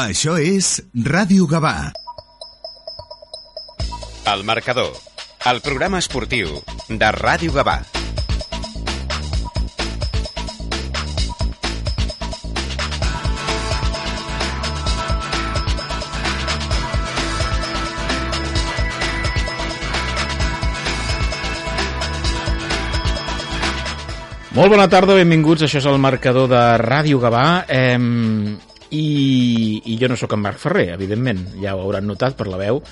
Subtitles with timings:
[0.00, 1.90] Això és Ràdio Gavà.
[4.32, 4.94] El marcador,
[5.50, 6.54] el programa esportiu
[6.88, 7.74] de Ràdio Gavà.
[24.56, 25.68] Molt bona tarda, benvinguts.
[25.68, 27.46] Això és el marcador de Ràdio Gavà.
[27.68, 31.46] Eh, i, I jo no sóc en Marc Ferrer, evidentment.
[31.62, 32.82] Ja ho hauran notat per la veu.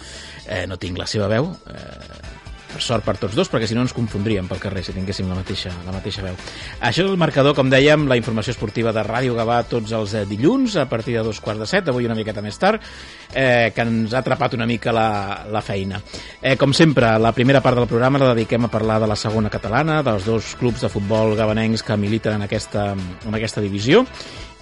[0.47, 1.51] Eh, no tinc la seva veu.
[1.69, 2.37] Eh,
[2.69, 5.39] per sort per tots dos, perquè si no ens confondríem pel carrer si tinguéssim la
[5.39, 6.37] mateixa, la mateixa veu.
[6.85, 10.25] Això és el marcador, com dèiem, la informació esportiva de Ràdio Gavà tots els eh,
[10.29, 12.85] dilluns a partir de dos quarts de set, avui una miqueta més tard,
[13.33, 15.09] eh, que ens ha atrapat una mica la,
[15.51, 16.01] la feina.
[16.43, 19.53] Eh, com sempre, la primera part del programa la dediquem a parlar de la segona
[19.53, 24.05] catalana, dels dos clubs de futbol gabanencs que militen en aquesta, en aquesta divisió,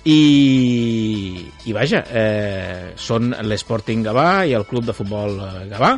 [0.07, 5.97] i, i vaja, eh, són l'Sporting Gavà i el Club de Futbol eh, Gavà,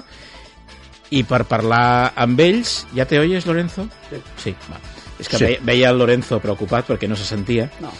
[1.12, 2.82] i per parlar amb ells...
[2.96, 3.86] Ja te oyes, Lorenzo?
[4.08, 4.20] Sí.
[4.44, 4.80] Sí, va.
[5.18, 5.44] És que sí.
[5.44, 7.66] veia, veia el Lorenzo preocupat perquè no se sentia.
[7.82, 7.92] No,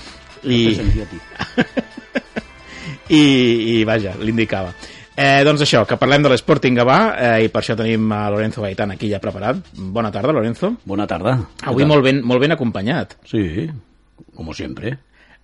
[0.44, 0.62] I...
[0.64, 1.20] no te sentia a ti.
[3.18, 3.22] I,
[3.72, 4.72] i vaja, l'indicava.
[5.18, 8.62] Eh, doncs això, que parlem de l'Sporting Gavà eh, i per això tenim a Lorenzo
[8.62, 9.60] Gaitán aquí ja preparat.
[9.74, 10.76] Bona tarda, Lorenzo.
[10.86, 11.34] Bona tarda.
[11.68, 13.16] Avui molt ben, molt ben acompanyat.
[13.26, 13.66] Sí,
[14.36, 14.94] como siempre.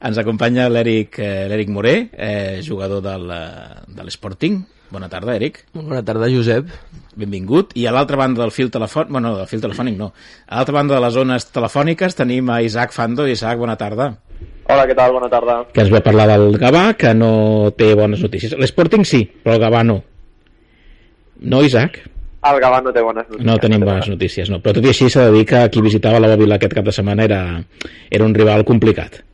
[0.05, 4.63] Ens acompanya l'Eric eh, l'Eric Moré, eh, jugador del, eh, de l'Sporting.
[4.95, 5.65] Bona tarda, Eric.
[5.75, 6.69] Bona tarda, Josep.
[7.17, 7.73] Benvingut.
[7.75, 10.13] I a l'altra banda del fil telefònic, bueno, del fil telefònic no,
[10.47, 13.27] a l'altra banda de les zones telefòniques tenim a Isaac Fando.
[13.27, 14.13] Isaac, bona tarda.
[14.69, 15.13] Hola, què tal?
[15.13, 15.59] Bona tarda.
[15.75, 18.55] Que ens ve a parlar del Gavà, que no té bones notícies.
[18.61, 20.01] L'Sporting sí, però el Gavà no.
[21.41, 22.01] No, Isaac?
[22.45, 23.47] El Gavà no té bones notícies.
[23.51, 24.61] No tenim bones notícies, no.
[24.65, 26.93] Però tot i així s'ha de dir que qui visitava la Bòbila aquest cap de
[26.93, 27.45] setmana era,
[28.11, 29.25] era un rival complicat.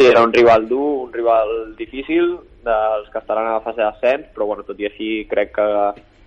[0.00, 4.30] Sí, era un rival dur, un rival difícil, dels que estaran a la fase d'ascens,
[4.32, 5.66] però bueno, tot i així crec que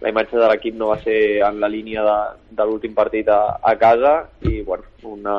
[0.04, 2.18] la imatge de l'equip no va ser en la línia de,
[2.54, 4.12] de l'últim partit a, a casa
[4.46, 5.38] i bueno, una,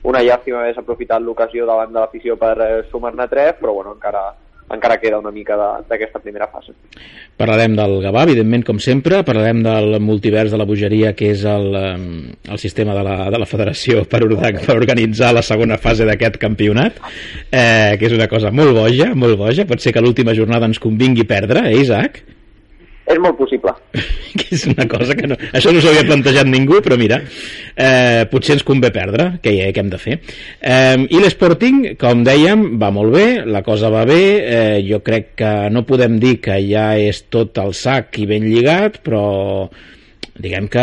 [0.00, 4.30] una llàstima haver aprofitat l'ocasió davant de l'afició per eh, sumar-ne tres, però bueno, encara,
[4.72, 5.56] encara queda una mica
[5.88, 6.72] d'aquesta primera fase.
[7.36, 11.74] Parlarem del Gavà, evidentment, com sempre, parlarem del multivers de la bogeria, que és el,
[11.76, 16.38] el sistema de la, de la federació per, orda- per organitzar la segona fase d'aquest
[16.42, 16.96] campionat,
[17.50, 19.66] eh, que és una cosa molt boja, molt boja.
[19.66, 22.22] Pot ser que l'última jornada ens convingui perdre, eh, Isaac?
[23.04, 23.72] És molt possible.
[24.38, 25.36] que és una cosa que no...
[25.52, 27.20] Això no s'havia plantejat ningú, però mira,
[27.76, 30.18] eh, potser ens convé perdre, què, hi ha, què hem de fer.
[30.60, 35.34] Eh, I l'Sporting, com dèiem, va molt bé, la cosa va bé, eh, jo crec
[35.42, 39.24] que no podem dir que ja és tot el sac i ben lligat, però
[40.38, 40.82] diguem que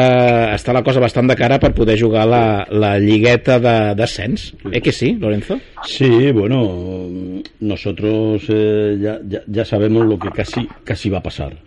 [0.56, 4.54] està la cosa bastant de cara per poder jugar la, la lligueta de- d'ascens.
[4.72, 5.60] Eh que sí, Lorenzo?
[5.84, 11.58] Sí, bueno, nosotros eh, ya, ya, ya sabemos lo que casi, casi va a pasar.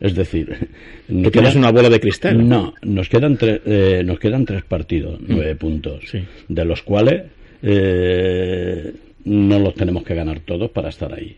[0.00, 0.68] Es decir,
[1.08, 2.48] nos tienes una bola de cristal.
[2.48, 6.24] No, nos quedan, tre- eh, nos quedan tres partidos, nueve puntos, Sí.
[6.48, 7.24] de los cuales
[7.62, 8.92] eh,
[9.24, 11.36] no los tenemos que ganar todos para estar ahí.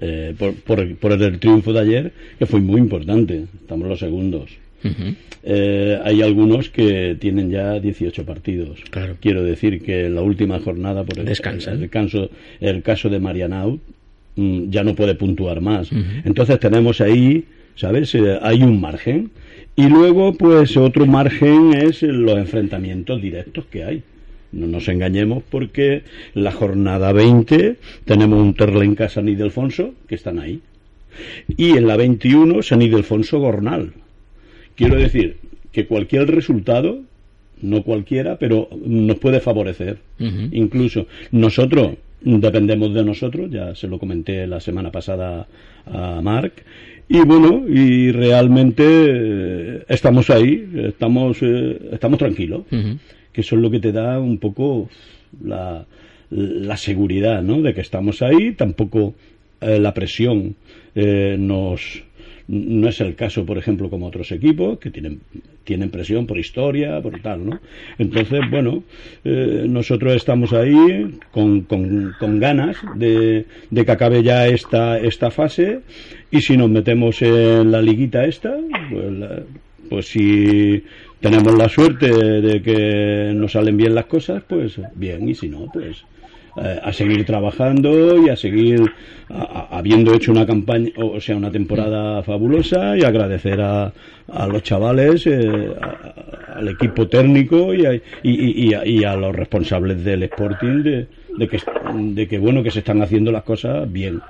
[0.00, 4.50] Eh, por, por- por el triunfo de ayer, que fue muy importante, estamos los segundos.
[5.48, 8.80] Eh, hay algunos que tienen ya 18 partidos.
[8.90, 9.16] Claro.
[9.20, 11.40] Quiero decir que en la última jornada, por el, el,
[11.90, 13.78] caso, el caso de Marianao,
[14.34, 15.90] mm, ya no puede puntuar más.
[16.24, 17.44] Entonces tenemos ahí,
[17.76, 18.12] ¿sabes?
[18.16, 19.30] Eh, hay un margen.
[19.76, 24.02] Y luego, pues otro margen es los enfrentamientos directos que hay.
[24.50, 26.02] No nos engañemos porque
[26.34, 30.60] la jornada 20 tenemos un Terlenca San Ildefonso que están ahí.
[31.56, 33.92] Y en la 21 San Ildefonso Gornal.
[34.76, 35.38] Quiero decir
[35.72, 37.00] que cualquier resultado,
[37.60, 39.98] no cualquiera, pero nos puede favorecer.
[40.52, 45.46] Incluso nosotros dependemos de nosotros, ya se lo comenté la semana pasada
[45.86, 46.64] a Marc.
[47.08, 52.62] Y bueno, y realmente eh, estamos ahí, estamos, eh, estamos tranquilos,
[53.32, 54.88] que eso es lo que te da un poco
[55.44, 55.86] la,
[56.30, 57.62] la seguridad, ¿no?
[57.62, 59.14] De que estamos ahí, tampoco
[59.60, 60.54] eh, la presión
[60.94, 62.02] eh, nos
[62.48, 65.20] no es el caso, por ejemplo, como otros equipos que tienen
[65.64, 67.58] tienen presión por historia, por tal, ¿no?
[67.98, 68.84] Entonces, bueno,
[69.24, 75.32] eh, nosotros estamos ahí con, con, con ganas de, de que acabe ya esta, esta
[75.32, 75.80] fase
[76.30, 78.54] y si nos metemos en la liguita esta,
[78.92, 79.42] pues, la-
[79.88, 80.82] pues si
[81.20, 85.68] tenemos la suerte de que nos salen bien las cosas, pues bien, y si no,
[85.72, 86.04] pues
[86.58, 88.80] eh, a seguir trabajando y a seguir
[89.28, 93.92] a- a- habiendo hecho una campaña, o sea, una temporada fabulosa y agradecer a,
[94.32, 95.70] a los chavales, eh,
[96.54, 100.82] al equipo técnico y a, y, y- y a, y a los responsables del Sporting
[100.82, 101.06] de,
[101.36, 101.58] de que,
[101.94, 104.20] de que, bueno, que se están haciendo las cosas bien.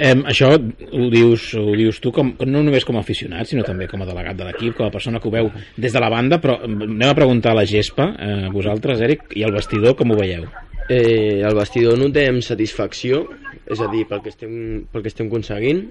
[0.00, 3.84] Eh, això ho dius, ho dius tu com, no només com a aficionat, sinó també
[3.90, 6.38] com a delegat de l'equip, com a persona que ho veu des de la banda,
[6.40, 10.16] però anem a preguntar a la gespa, eh, vosaltres, Eric, i al vestidor, com ho
[10.16, 10.46] veieu?
[10.90, 13.22] Eh, el vestidor notem satisfacció,
[13.70, 14.54] és a dir, pel que estem,
[14.90, 15.84] pel que estem aconseguint.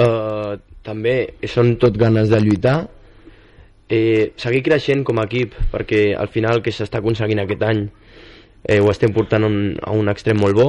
[0.00, 0.54] Eh,
[0.86, 2.78] també són tot ganes de lluitar.
[3.90, 7.82] Eh, seguir creixent com a equip, perquè al final que s'està aconseguint aquest any
[8.64, 10.68] eh, ho estem portant un, a un extrem molt bo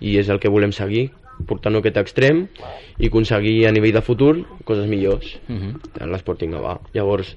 [0.00, 1.10] i és el que volem seguir,
[1.46, 2.46] portant-ho a aquest extrem
[2.98, 4.34] i aconseguir a nivell de futur
[4.64, 5.74] coses millors Uh -huh.
[6.00, 6.80] en l'Sporting Gavà.
[6.94, 7.36] Llavors,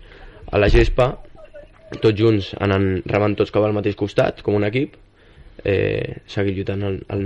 [0.52, 1.20] a la gespa,
[2.02, 4.96] tots junts anant remant tots cap al mateix costat, com un equip,
[5.66, 7.26] eh, seguir lluitant en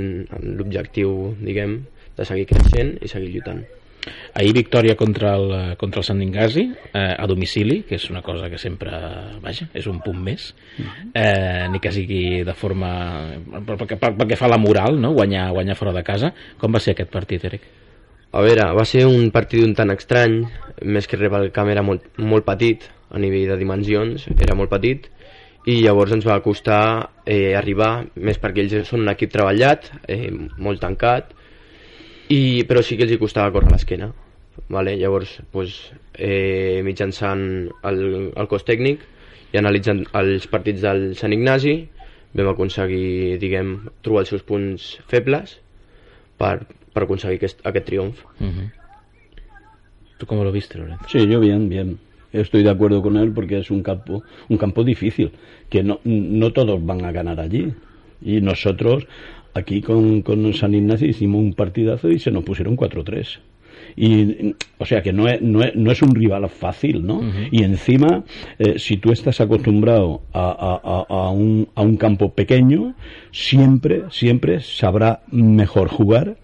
[0.57, 1.81] l'objectiu, diguem,
[2.17, 3.61] de seguir creixent i seguir lluitant.
[4.39, 6.63] Ahir victòria contra el, contra el Sant Ingasi
[6.93, 8.91] eh, a domicili, que és una cosa que sempre,
[9.43, 10.53] vaja, és un punt més,
[11.13, 12.91] eh, ni que sigui de forma...
[13.67, 15.11] perquè, perquè fa la moral, no?
[15.17, 16.31] guanyar, guanyar fora de casa.
[16.61, 17.67] Com va ser aquest partit, Eric?
[18.31, 20.39] A veure, va ser un partit un tant estrany,
[20.85, 24.69] més que res el camp era molt, molt petit, a nivell de dimensions, era molt
[24.71, 25.09] petit,
[25.69, 26.81] i llavors ens va costar
[27.25, 31.35] eh, arribar, més perquè ells són un equip treballat, eh, molt tancat,
[32.33, 34.09] i, però sí que els hi costava córrer l'esquena.
[34.69, 34.95] Vale?
[34.99, 35.77] Llavors, pues,
[36.13, 37.43] eh, mitjançant
[37.89, 38.01] el,
[38.35, 39.05] el cos tècnic
[39.53, 41.77] i analitzant els partits del Sant Ignasi,
[42.37, 45.55] vam aconseguir, diguem, trobar els seus punts febles
[46.37, 46.59] per,
[46.93, 48.25] per aconseguir aquest, aquest triomf.
[48.39, 48.67] Uh -huh.
[50.17, 51.07] ¿Tú cómo lo viste, Lorenzo?
[51.07, 51.97] Sí, yo bien, bien.
[52.31, 55.31] Estoy de acuerdo con él porque es un campo, un campo difícil,
[55.69, 57.73] que no, no todos van a ganar allí.
[58.21, 59.07] Y nosotros
[59.53, 63.39] aquí con, con San Ignacio hicimos un partidazo y se nos pusieron 4-3.
[63.95, 67.21] Y, o sea que no es, no es, no es un rival fácil, ¿no?
[67.51, 68.23] Y encima,
[68.59, 72.93] eh, si tú estás acostumbrado a, a- a- a un, a un campo pequeño,
[73.31, 76.37] siempre, siempre sabrá mejor jugar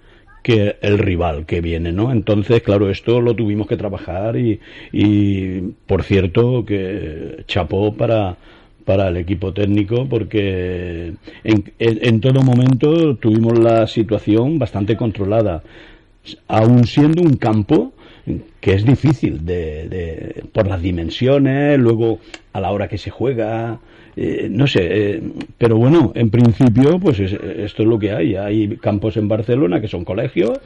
[0.45, 2.11] que el rival que viene, ¿no?
[2.11, 4.59] Entonces, claro, esto lo tuvimos que trabajar y,
[4.91, 8.37] y por cierto, que chapó para,
[8.85, 11.13] para el equipo técnico porque
[11.43, 15.63] en, en- todo momento tuvimos la situación bastante controlada,
[16.47, 17.93] aun siendo un campo
[18.59, 22.19] que es difícil de, de- por las dimensiones, luego
[22.53, 23.79] a la hora que se juega,
[24.17, 25.21] eh, no sé, eh,
[25.57, 28.35] pero bueno, en principio, pues es- esto es lo que hay.
[28.35, 30.59] Hay campos en Barcelona que son colegios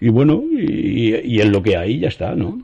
[0.00, 2.60] y bueno, y, y es lo que hay, ya está, ¿no?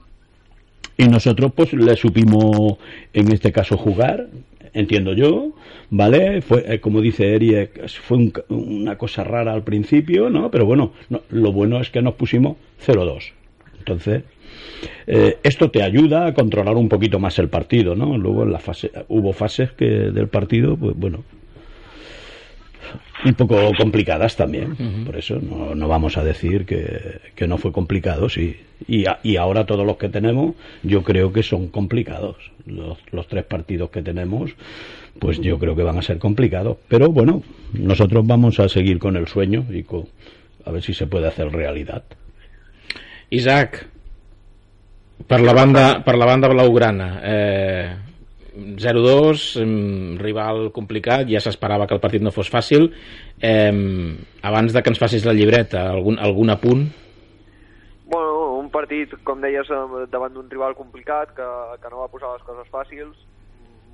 [0.96, 2.76] Y nosotros pues le supimos
[3.12, 4.28] en este caso jugar,
[4.74, 5.52] entiendo yo,
[5.88, 6.42] ¿vale?
[6.42, 10.50] Fue, eh, como dice Eric, fue un una cosa rara al principio, ¿no?
[10.50, 12.56] Pero bueno, no- lo bueno es que nos pusimos
[12.86, 13.32] 0-2.
[13.78, 14.22] Entonces,
[15.06, 18.16] eh, esto te ayuda a controlar un poquito más el partido, ¿no?
[18.18, 21.24] Luego en la fase, hubo fases que del partido, pues bueno,
[23.24, 25.04] un poco complicadas también.
[25.04, 28.56] Por eso no, no vamos a decir que, que no fue complicado, sí.
[28.88, 32.36] Y, a- y ahora todos los que tenemos, yo creo que son complicados.
[32.66, 34.52] Los, los tres partidos que tenemos,
[35.18, 36.78] pues yo creo que van a ser complicados.
[36.88, 37.42] Pero bueno,
[37.74, 40.06] nosotros vamos a seguir con el sueño y con,
[40.64, 42.04] a ver si se puede hacer realidad.
[43.28, 43.86] Isaac,
[45.26, 47.96] per la banda, per la banda blaugrana, eh,
[48.76, 52.90] 0-2, em, rival complicat, ja s'esperava que el partit no fos fàcil.
[53.40, 53.72] Eh,
[54.42, 56.86] abans de que ens facis la llibreta, algun, algun apunt?
[58.10, 59.68] Bueno, un partit, com deies,
[60.10, 63.26] davant d'un rival complicat que, que no va posar les coses fàcils,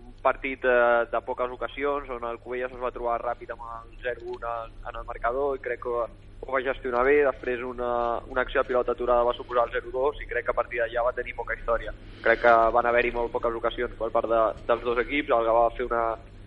[0.06, 3.92] un partit eh, de poques ocasions on el Covelles es va trobar ràpid amb el
[4.02, 6.06] 0-1 en, en el marcador i crec que
[6.40, 10.22] ho va gestionar bé, després una, una acció de pilota aturada va suposar el 0-2
[10.22, 11.94] i crec que a partir d'allà va tenir poca història.
[12.22, 15.66] Crec que van haver-hi molt poques ocasions per part de, dels dos equips, el Gavà
[15.66, 16.04] va fer una,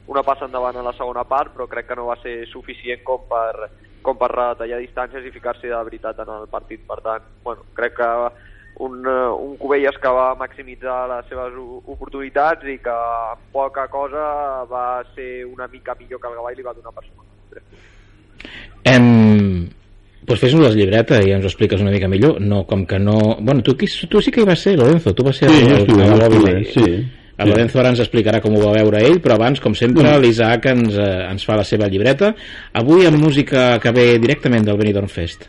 [0.08, 3.25] una passa endavant a la segona part, però crec que no va ser suficient com
[3.29, 3.69] per,
[4.05, 6.86] com per retallar distàncies i ficar-se de veritat en el partit.
[6.88, 8.10] Per tant, bueno, crec que
[8.79, 12.98] un, eh, un Covelles que va maximitzar les seves oportunitats i que
[13.51, 17.03] poca cosa va ser una mica millor que el Gavà i li va donar per
[17.10, 17.27] suma.
[18.88, 19.59] Em,
[20.30, 22.38] pues fes-nos la llibreta i ens ho expliques una mica millor.
[22.40, 23.16] No, com que no...
[23.42, 25.16] Bueno, tu, tu sí que hi vas ser, Lorenzo.
[25.18, 26.68] Tu vas ser Sí, el, jo estuve, el, jo el estuve, mòbil.
[26.76, 27.08] sí.
[27.40, 30.66] El Lorenzo ara ens explicarà com ho va veure ell, però abans, com sempre, l'Isaac
[30.74, 32.34] ens, eh, ens fa la seva llibreta.
[32.76, 35.48] Avui amb música que ve directament del Benidorm Fest.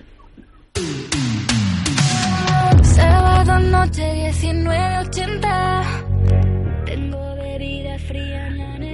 [2.94, 5.39] Sábado noche 19.80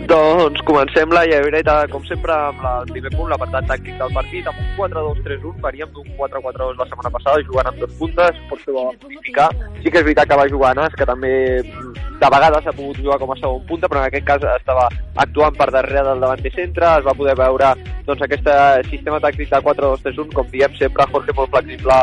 [0.06, 4.46] Doncs comencem la llebreta, com sempre, amb la, el primer punt, l'apartat tàctic del partit,
[4.46, 8.84] amb un 4-2-3-1, veníem d'un 4-4-2 la setmana passada, jugant amb dos puntes, potser va
[8.86, 9.48] modificar.
[9.82, 13.02] Sí que és veritat que va jugar Nas, que també mm, de vegades ha pogut
[13.02, 14.86] jugar com a segon punta, però en aquest cas estava
[15.26, 17.74] actuant per darrere del davanter centre, es va poder veure
[18.06, 18.46] doncs, aquest
[18.92, 21.98] sistema tàctic de 4-2-3-1, com diem sempre, Jorge molt flexible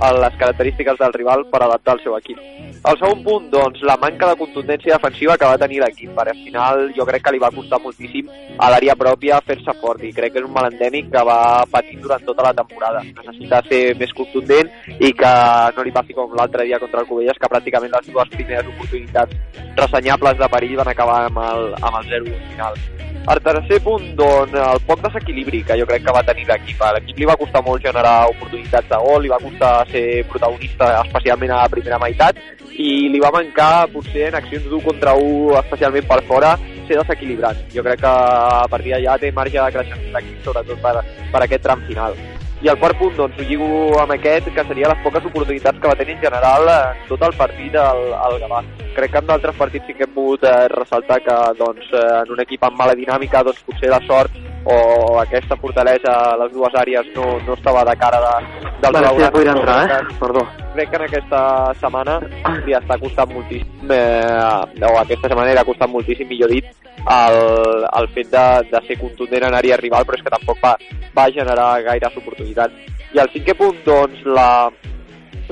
[0.00, 2.38] les característiques del rival per adaptar el seu equip.
[2.84, 6.42] El segon punt, doncs, la manca de contundència defensiva que va tenir l'equip, perquè al
[6.44, 10.34] final jo crec que li va costar moltíssim a l'àrea pròpia fer-se fort i crec
[10.34, 13.00] que és un mal endèmic que va patir durant tota la temporada.
[13.04, 15.34] Necessita ser més contundent i que
[15.76, 19.32] no li passi com l'altre dia contra el Covelles, que pràcticament les dues primeres oportunitats
[19.80, 22.78] ressenyables de perill van acabar amb el, amb el 0 final.
[23.24, 26.82] El tercer punt, doncs, el poc desequilibri que jo crec que va tenir l'equip.
[26.84, 30.90] A l'equip li va costar molt generar oportunitats de gol, li va costar ser protagonista,
[31.02, 32.38] especialment a la primera meitat,
[32.74, 36.54] i li va mancar, potser, en accions d'un contra un, especialment per fora,
[36.88, 37.60] ser desequilibrant.
[37.74, 40.96] Jo crec que a partir d'allà té marge de creixement l'equip, sobretot per,
[41.32, 42.18] per aquest tram final.
[42.62, 43.66] I el quart punt, doncs, ho lligo
[44.00, 47.36] amb aquest, que seria les poques oportunitats que va tenir en general en tot el
[47.36, 48.62] partit al, al Gavà.
[48.94, 52.32] Crec que en d'altres partits sí que hem pogut eh, ressaltar que doncs, eh, en
[52.32, 56.76] un equip amb mala dinàmica doncs, potser la sort o aquesta fortalesa a les dues
[56.80, 59.88] àrees no, no estava de cara de, del Vale, sí, ja podria entrar, eh?
[59.90, 60.14] Perdó.
[60.20, 60.46] Perdó.
[60.74, 61.40] Crec que en aquesta
[61.82, 62.16] setmana
[62.64, 66.72] li està costant moltíssim, eh, o aquesta setmana li ha costat moltíssim, millor dit,
[67.04, 67.38] el,
[68.00, 70.74] el fet de, de ser contundent en àrea rival, però és que tampoc va,
[71.14, 72.53] va generar gaires oportunitats.
[72.58, 74.70] I el cinquè punt, doncs, la,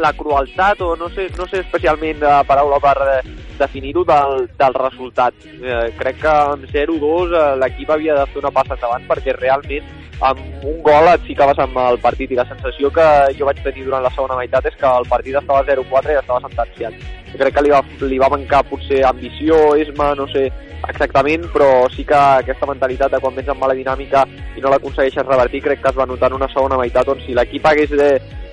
[0.03, 3.19] la crueltat, o no sé, no sé especialment la paraula per eh,
[3.59, 5.35] definir-ho, del, del resultat.
[5.63, 9.91] Eh, crec que amb 0-2 eh, l'equip havia de fer una passa endavant perquè realment
[10.29, 13.07] amb un gol et ficaves amb el partit i la sensació que
[13.39, 16.43] jo vaig tenir durant la segona meitat és que el partit estava 0-4 i estava
[16.47, 16.99] sentenciat.
[17.33, 20.49] Jo crec que li va, li va mancar potser ambició, esma, no sé
[20.89, 24.27] exactament, però sí que aquesta mentalitat de quan vens amb mala dinàmica
[24.57, 27.37] i no l'aconsegueixes revertir, crec que es va notar en una segona meitat on si
[27.39, 28.13] l'equip hagués de,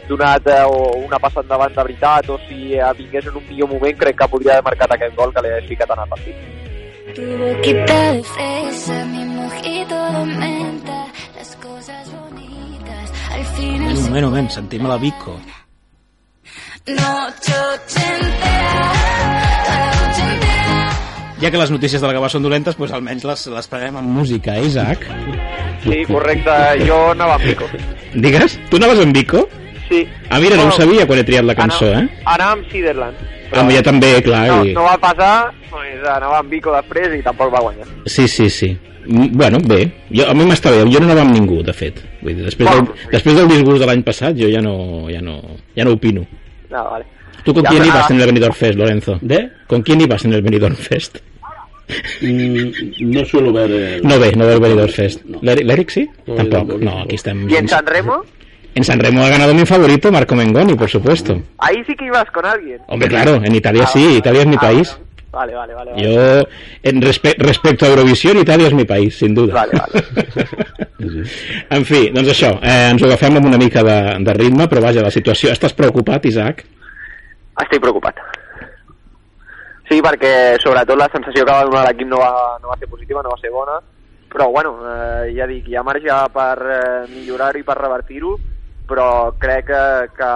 [0.10, 3.70] donat eh, o una passa endavant de veritat o si eh, vingués en un millor
[3.70, 6.36] moment crec que podria haver marcat aquest gol que li hagués ficat en el partit.
[7.16, 11.00] Tu boquita de fresa, mi mojito de menta,
[11.62, 15.39] cosas bonitas, al final Un moment, un moment, sentim la Vico.
[16.88, 17.53] noche
[18.19, 18.89] entera.
[21.39, 24.10] Ja que les notícies de la Gavà són dolentes, doncs almenys les, les prenem amb
[24.12, 25.05] música, eh, Isaac?
[25.86, 26.51] Sí, correcte,
[26.84, 27.69] jo anava amb Pico.
[28.13, 28.60] Digues?
[28.69, 29.48] Tu anaves amb Vico?
[29.88, 30.03] Sí.
[30.29, 32.03] Ah, mira, no ho sabia quan he triat la cançó, eh?
[32.03, 33.38] Anava, anava amb Siderland.
[33.51, 34.48] Ah, ja també, clar.
[34.48, 37.88] No, i- no va passar, doncs anava amb Vico després i tampoc va guanyar.
[38.06, 38.77] Sí, sí, sí.
[39.08, 42.00] Bueno, bé, jo, a mi m'està bé, jo no anava amb ningú, de fet.
[42.22, 42.96] Vull dir, després, del, Bueno.
[43.12, 45.41] després del disgust de l'any passat, jo ja no, ja no,
[45.75, 46.25] ja no opino.
[46.70, 47.06] No, vale.
[47.44, 49.18] ¿Tú con Ya, quién pero ibas en el Benidorm Fest, Lorenzo?
[49.22, 49.50] ¿De?
[49.65, 51.18] ¿Con quién ibas en el Benidorm Fest?
[52.22, 52.72] Mm,
[53.12, 53.72] no suelo ver...
[53.72, 55.22] el- No ve, no ve el Benidorm Fest.
[55.41, 56.08] ¿L'Eric l'Eric sí?
[56.27, 56.58] No, Tampoco.
[56.58, 56.79] tampoco.
[56.86, 57.51] No, aquí estamos.
[57.51, 58.24] ¿Y en San Remo?
[58.76, 61.42] En San Remo ha ganado mi favorito, Marco Mengoni, por supuesto.
[61.58, 62.80] Ahí sí que ibas con alguien.
[62.88, 64.18] Hombre, claro, en Italia Ah, sí, vale.
[64.18, 64.98] Italia es mi Ah, país.
[65.32, 65.92] Vale, vale, vale.
[65.92, 66.04] vale.
[66.04, 66.48] Yo,
[66.84, 69.54] en respe- respecto a Eurovisión, Italia és mi país, sin duda.
[69.54, 69.74] Vale,
[71.70, 74.82] en fi, doncs això, eh, ens ho agafem amb una mica de, de ritme, però
[74.82, 75.52] vaja, la situació...
[75.54, 76.64] Estàs preocupat, Isaac?
[77.62, 78.16] Estic preocupat.
[79.90, 83.24] Sí, perquè sobretot la sensació que va donar l'equip no, va, no va ser positiva,
[83.26, 83.80] no va ser bona,
[84.30, 88.36] però bueno, eh, ja dic, hi ha marge per eh, millorar-ho i per revertir-ho,
[88.89, 89.84] però crec que,
[90.17, 90.29] que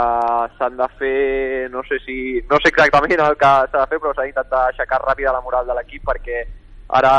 [0.58, 2.18] s'han de fer, no sé si,
[2.50, 5.66] no sé exactament el que s'ha de fer, però s'ha d'intentar aixecar ràpida la moral
[5.68, 6.44] de l'equip perquè
[6.94, 7.14] ara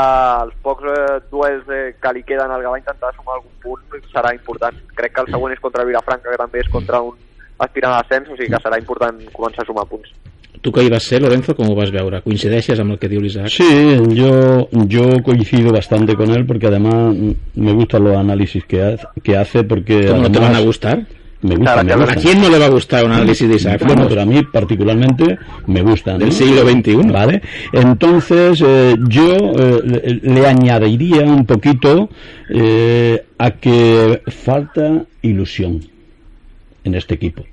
[0.45, 4.31] els pocs eh, duels eh, que li queden al Gavà intentar sumar algun punt serà
[4.35, 4.77] important.
[4.95, 7.17] Crec que el següent és contra Vilafranca, que també és contra un
[7.65, 10.13] aspirant a l'ascens, o sigui que serà important començar a sumar punts.
[10.63, 12.23] Tu que hi vas ser, Lorenzo, com ho vas veure?
[12.23, 13.51] Coincideixes amb el que diu l'Isaac?
[13.53, 13.67] Sí,
[14.17, 17.13] yo, yo coincido bastante con él porque además
[17.53, 20.65] me gustan los análisis que hace, que hace porque ¿Cómo no te además van a
[20.65, 21.05] gustar?
[21.45, 22.15] Me gusta, me ¿A gusta.
[22.15, 23.83] quién no le va a gustar un análisis de Isaac?
[23.85, 25.37] Bueno, pero a mí particularmente
[25.67, 26.19] me gustan.
[26.19, 26.95] Del siglo XXI.
[27.11, 27.41] Vale.
[27.71, 29.81] Entonces, eh, yo eh,
[30.23, 32.09] le, le añadiría un poquito
[32.49, 35.81] eh, a que falta ilusión
[36.83, 37.43] en este equipo.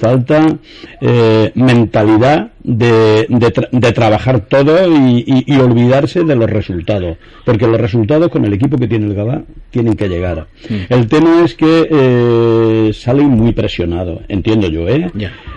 [0.00, 0.58] Falta
[1.00, 7.16] eh, mentalidad de, de, tra- de trabajar todo y, y- y olvidarse de los resultados.
[7.44, 10.46] Porque los resultados con el equipo que tiene el Gabá tienen que llegar.
[10.88, 15.10] El tema es que eh, salen muy presionados, entiendo yo, ¿eh?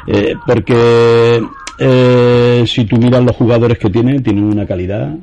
[0.08, 1.42] Eh, porque
[1.80, 5.16] eh, si tú miras los jugadores que tienen, tienen una calidad.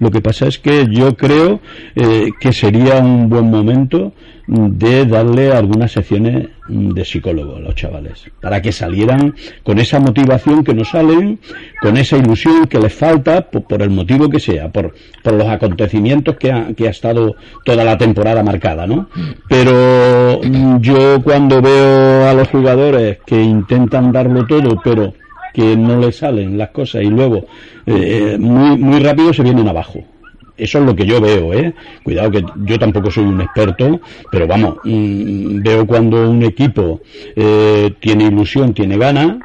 [0.00, 1.60] Lo que pasa es que yo creo
[1.94, 4.12] eh, que sería un buen momento
[4.46, 10.64] de darle algunas secciones de psicólogo a los chavales, para que salieran con esa motivación
[10.64, 11.38] que no salen,
[11.80, 16.36] con esa ilusión que les falta, por, el motivo que sea, por, por los acontecimientos
[16.36, 19.08] que ha, que ha estado toda la temporada marcada, ¿no?
[19.48, 25.14] Pero mm, yo cuando veo a los jugadores que intentan darlo todo, pero
[25.52, 27.46] que no le salen las cosas y luego
[27.86, 30.04] eh, muy, muy rápido se vienen abajo.
[30.56, 31.74] Eso es lo que yo veo, ¿eh?
[32.02, 37.00] Cuidado que yo tampoco soy un experto, pero vamos, mm, veo cuando un equipo
[37.34, 39.38] eh, tiene ilusión, tiene ganas,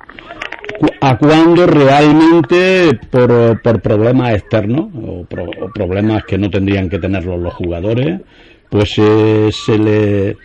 [1.02, 7.40] a cuando realmente por, por problemas externos o, pro- problemas que no tendrían que tenerlos
[7.40, 8.22] los jugadores,
[8.70, 10.38] pues eh, se le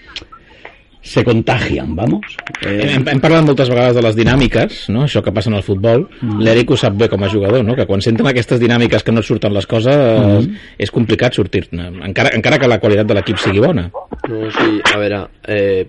[1.04, 2.24] se contagian, vamos.
[2.64, 5.02] Eh, Hem, hem parlat moltes vegades de les dinàmiques, no?
[5.04, 6.06] això que passa en el futbol.
[6.22, 6.38] Mm.
[6.40, 7.74] L'Eric ho sap bé com a jugador, no?
[7.76, 10.54] que quan senten aquestes dinàmiques que no et surten les coses, Mm.
[10.80, 13.90] és complicat sortir-ne, encara, encara que la qualitat de l'equip sigui bona.
[14.30, 15.84] No, sí, a veure, eh,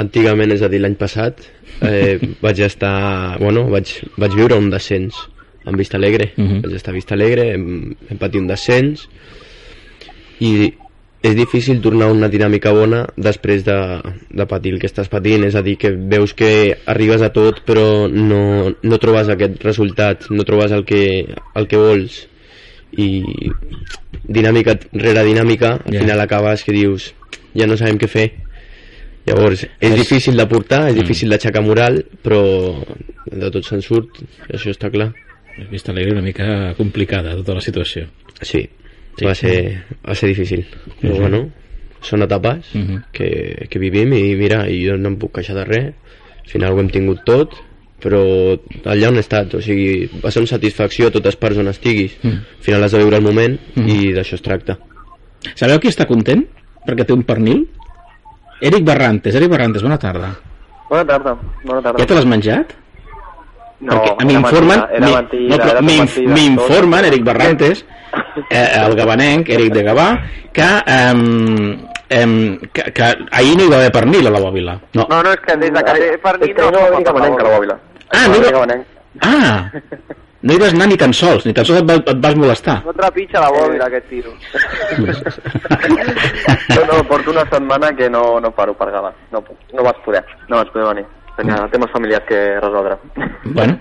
[0.00, 1.42] antigament, és a dir, l'any passat,
[1.82, 5.14] eh, vaig estar, bueno, vaig, vaig viure un descens
[5.66, 6.32] en Vista Alegre.
[6.36, 6.62] Mhm.
[6.64, 9.08] Vaig estar a Vista Alegre, hem, hem patit un descens,
[10.40, 10.72] i
[11.22, 13.76] és difícil tornar a una dinàmica bona després de,
[14.32, 17.60] de patir el que estàs patint, és a dir, que veus que arribes a tot
[17.68, 21.02] però no, no trobes aquest resultat, no trobes el que,
[21.54, 22.26] el que vols.
[22.96, 23.22] I
[24.26, 26.00] dinàmica rere dinàmica al Ja.
[26.00, 27.12] final acabes que dius
[27.54, 28.30] ja no sabem què fer.
[29.28, 32.40] Llavors és difícil de portar, és difícil d'aixecar moral però
[33.30, 35.12] de tot se'n surt això està clar.
[35.58, 38.06] He vist alegre una mica complicada tota la situació.
[38.40, 38.64] sí,
[39.24, 40.66] va, ser, va ser difícil
[41.00, 41.50] però bueno,
[42.00, 43.02] són etapes Mhm.
[43.12, 45.94] que, que vivim i mira, i jo no em puc queixar de res
[46.44, 47.52] al final ho hem tingut tot
[48.00, 48.20] però
[48.88, 52.16] allà on he estat, o sigui, va ser una satisfacció a totes parts on estiguis
[52.22, 52.28] Mm.
[52.56, 53.88] al final has de viure el moment Mhm.
[53.88, 54.78] i d'això es tracta
[55.54, 56.44] Sabeu qui està content?
[56.86, 57.66] Perquè té un pernil?
[58.60, 59.34] Eric Barrantes.
[59.34, 60.34] Eric Barrantes, bona tarda.
[60.90, 61.32] Bona tarda,
[61.64, 61.98] bona tarda.
[61.98, 62.74] Ja te l'has menjat?
[63.80, 65.10] No, Perquè m'informen no,
[66.34, 67.04] m'informen.
[67.08, 67.84] Eric Barrantes,
[68.50, 70.08] eh, el gabanenc, Eric de Gavà,
[70.52, 71.22] que, em,
[72.10, 72.34] em,
[72.72, 74.78] que, que ahir no hi va haver pernil a la Bòbila.
[74.92, 77.06] no, No, no, és que des de que té pernil És que no va venir
[77.08, 77.78] Cabanenc a la bòbila.
[78.10, 78.84] Ah, no no, no,
[79.22, 79.70] ah,
[80.42, 82.82] no hi vas anar ni tan sols, ni tan sols et, va, et vas molestar.
[82.84, 84.32] No trepitja la bòbila, aquest tiro.
[86.74, 89.12] No, no, porto una setmana que no, no paro per gala.
[89.32, 91.06] No, no vaig poder, no vaig poder venir.
[91.40, 92.98] Tenia temes familiars que resoldre.
[93.44, 93.78] Bueno,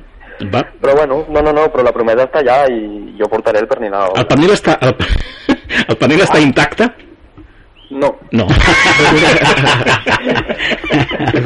[0.53, 0.63] va.
[0.79, 2.79] Però bueno, no, no, no, però la promesa està allà i
[3.19, 4.95] jo portaré el pernil a la El pernil està, el,
[5.85, 6.87] el pernil està intacte?
[7.89, 8.11] No.
[8.37, 8.45] No.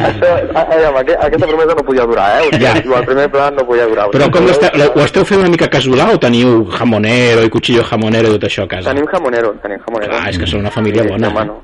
[0.03, 2.47] Això, aviam, aqu aquesta promesa no podia durar, eh?
[2.47, 2.73] O sigui, Ja.
[2.99, 4.09] El primer plan no podia durar.
[4.11, 8.27] Però com l'esteu, ho esteu fent una mica casolà o teniu jamonero i cuchillo jamonero
[8.27, 8.91] i tot això a casa?
[8.91, 10.11] Tenim jamonero, tenim jamonero.
[10.11, 11.31] Clar, és que són una família bona.
[11.31, 11.61] Sí, no.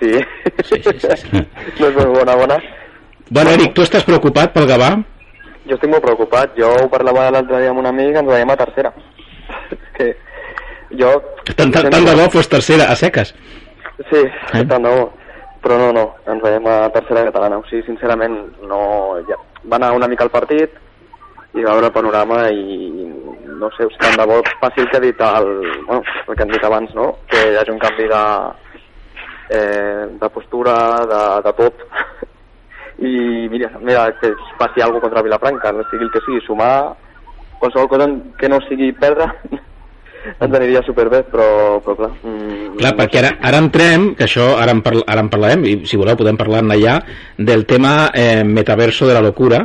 [0.00, 0.12] Sí.
[0.64, 1.28] Sí, sí, sí, sí.
[1.80, 2.60] no és bona, bona.
[3.30, 4.90] Bueno, Eric, tu estàs preocupat pel Gavà?
[5.68, 6.56] Jo estic molt preocupat.
[6.58, 8.92] Jo ho parlava l'altre dia amb un amic, ens veiem a tercera.
[10.00, 10.06] Que
[10.98, 11.10] jo...
[11.54, 13.34] Tant, tant, tant de bo fos tercera a seques.
[14.10, 14.22] Sí,
[14.56, 14.64] Eh?
[14.66, 15.10] tant de bo.
[15.62, 17.58] Però no, no, ens veiem a tercera catalana.
[17.60, 18.80] O sigui, sincerament, no...
[19.28, 19.36] Ja.
[19.70, 20.72] Va anar una mica al partit
[21.52, 22.88] i va veure el panorama i
[23.60, 25.48] no sé, o sigui, tant de bo passi el que ha dit el,
[25.84, 27.08] bueno, el que han dit abans, no?
[27.28, 28.22] Que hi hagi un canvi de,
[29.58, 30.74] eh, de postura,
[31.12, 31.84] de, de tot.
[33.00, 36.92] I mira, mira, que passi alguna contra Vilafranca, no sigui el que sigui, sumar
[37.60, 38.08] qualsevol cosa
[38.38, 39.28] que no sigui perdre
[40.40, 42.10] ens aniria superbé, però, però clar...
[42.22, 45.64] Mm, Clar, no perquè ara, ara entrem, que això ara en, parla, ara en parlarem,
[45.64, 46.98] i si voleu podem parlar-ne ja,
[47.38, 49.62] del tema eh, metaverso de la locura,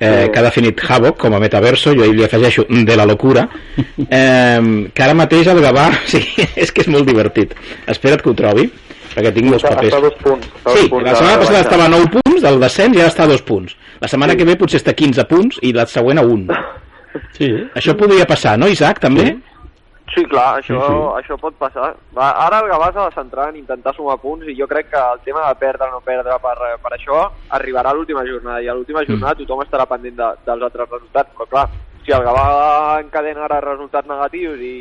[0.00, 0.30] eh, Sí.
[0.32, 3.46] que ha definit Havok com a metaverso, jo ahir li afegeixo de la locura,
[4.08, 4.60] eh,
[4.92, 6.22] que ara mateix el Gavà, sí,
[6.56, 7.56] és que és molt divertit.
[7.88, 8.68] Espera't que ho trobi,
[9.14, 9.92] perquè tinc molts Està, papers.
[9.92, 10.46] està a dos punts.
[10.64, 11.68] A Sí, dos punts la setmana passada baixa.
[11.68, 13.76] estava a 9 punts del descens i ara està a 2 punts.
[14.00, 16.46] La setmana que ve potser està a 15 punts i la següent a 1.
[17.38, 19.36] sí, Això podria passar, no, Isaac, també?
[20.14, 21.02] Sí, clar, això, Sí, sí.
[21.22, 21.92] això pot passar.
[22.16, 24.98] Va, ara el Gavà s'ha de centrar en intentar sumar punts i jo crec que
[24.98, 28.66] el tema de perdre o no perdre per, per això arribarà a l'última jornada i
[28.66, 31.68] a l'última jornada tothom estarà pendent de, dels altres resultats, però clar,
[32.04, 34.74] si el Gavà encadena ara resultats negatius i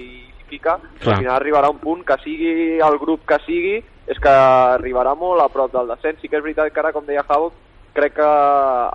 [0.50, 1.14] fica, Clar.
[1.14, 3.76] al final arribarà un punt que sigui el grup que sigui,
[4.10, 4.36] és que
[4.76, 6.20] arribarà molt a prop del descens.
[6.22, 7.54] Sí que és veritat que ara, com deia Havok,
[7.94, 8.30] crec que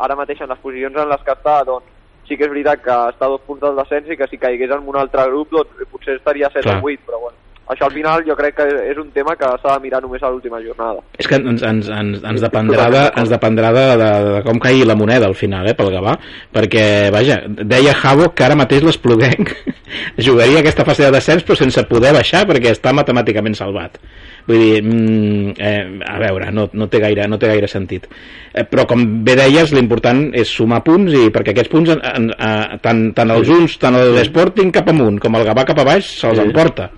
[0.07, 1.91] ara mateix en les posicions en les que està, doncs,
[2.29, 4.73] sí que és veritat que està a dos punts del descens i que si caigués
[4.75, 6.79] en un altre grup doncs, potser estaria a 7 Clar.
[6.81, 7.37] o 8, però bueno,
[7.69, 10.31] això al final jo crec que és un tema que s'ha de mirar només a
[10.33, 11.01] l'última jornada.
[11.21, 14.85] És que ens, ens, ens, ens dependrà, de, ens dependrà de, de, de com caigui
[14.89, 16.17] la moneda al final, eh, pel Gavà,
[16.53, 19.55] perquè, vaja, deia Javo que ara mateix l'Espluguenc
[20.27, 24.01] jugaria aquesta fase de descens però sense poder baixar perquè està matemàticament salvat.
[24.47, 28.05] Vull dir, mm, eh, a veure, no, no, té gaire, no té gaire sentit.
[28.53, 32.31] Eh, però com bé deies, l'important és sumar punts i perquè aquests punts, en, en,
[32.37, 36.05] eh, tant, tant els uns, tant l'Sporting cap amunt com el Gavà cap a baix,
[36.21, 36.91] se'ls emporta.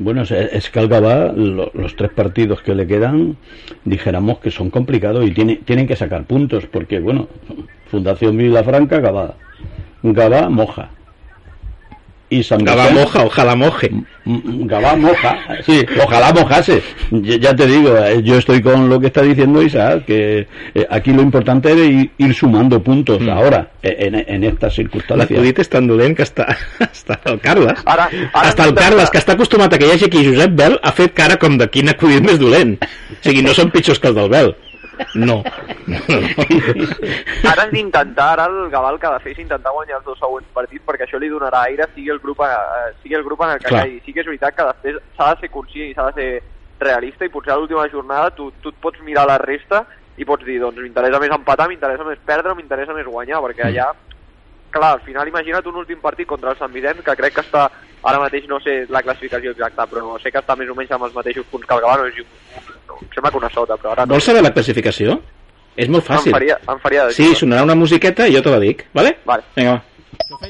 [0.00, 3.36] Bueno, es, es que al Gabá, lo- los tres partidos que le quedan,
[3.84, 7.28] dijéramos que son complicados y tiene, tienen que sacar puntos, porque, bueno,
[7.90, 9.34] Fundación Vilafranca, Gabá.
[10.02, 10.90] Gabá, Moja.
[12.30, 13.90] Y San Gabá Vicente- moja, ojalá moje.
[14.26, 16.82] Gabá moja, sí, ojalá mojase.
[17.10, 20.86] Ya ya te digo, eh, yo estoy con lo que está diciendo Isaac, que eh,
[20.90, 23.30] aquí lo importante es ir, sumando puntos Mm.
[23.30, 25.30] ahora, eh, en, en estas circunstancias.
[25.30, 26.44] L'acudit és tan dolent que està,
[26.78, 27.80] està el Carles.
[27.86, 30.78] Ara, ara Està el Carles, que està acostumat a que hi hagi aquí Josep Bel,
[30.82, 32.76] ha fet cara com de quin acudit més dolent.
[32.82, 34.52] O sigui, no són pitjors que els del Bel.
[35.14, 35.38] No.
[35.86, 36.18] no, no.
[37.50, 40.06] Ara has d'intentar, ara el Gavà el que ha de fer és intentar guanyar els
[40.06, 43.42] dos següents partits perquè això li donarà aire, sigui el grup, eh, sigui el grup
[43.46, 43.84] en el que Clar.
[43.84, 44.02] caigui.
[44.04, 46.30] Sí que és veritat que després s'ha de ser conscient i s'ha de ser
[46.80, 49.84] realista i potser a l'última jornada tu, tu et pots mirar la resta
[50.18, 53.92] i pots dir, doncs m'interessa més empatar, m'interessa més perdre, m'interessa més guanyar, perquè allà,
[54.74, 57.68] clar, al final imagina't un últim partit contra el Sant Vicent, que crec que està,
[58.02, 61.08] ara mateix no sé la classificació exacta, però sé que està més o menys amb
[61.08, 62.22] els mateixos punts que el Gavà, no, és,
[62.88, 64.14] no, em sembla que una sota, però ara no.
[64.14, 65.18] Vols saber la classificació?
[65.78, 66.32] És molt fàcil.
[66.32, 69.14] Em faria, em faria de Sí, sonarà una musiqueta i jo te la dic, vale?
[69.26, 69.46] Vale.
[69.56, 70.48] Vinga, va.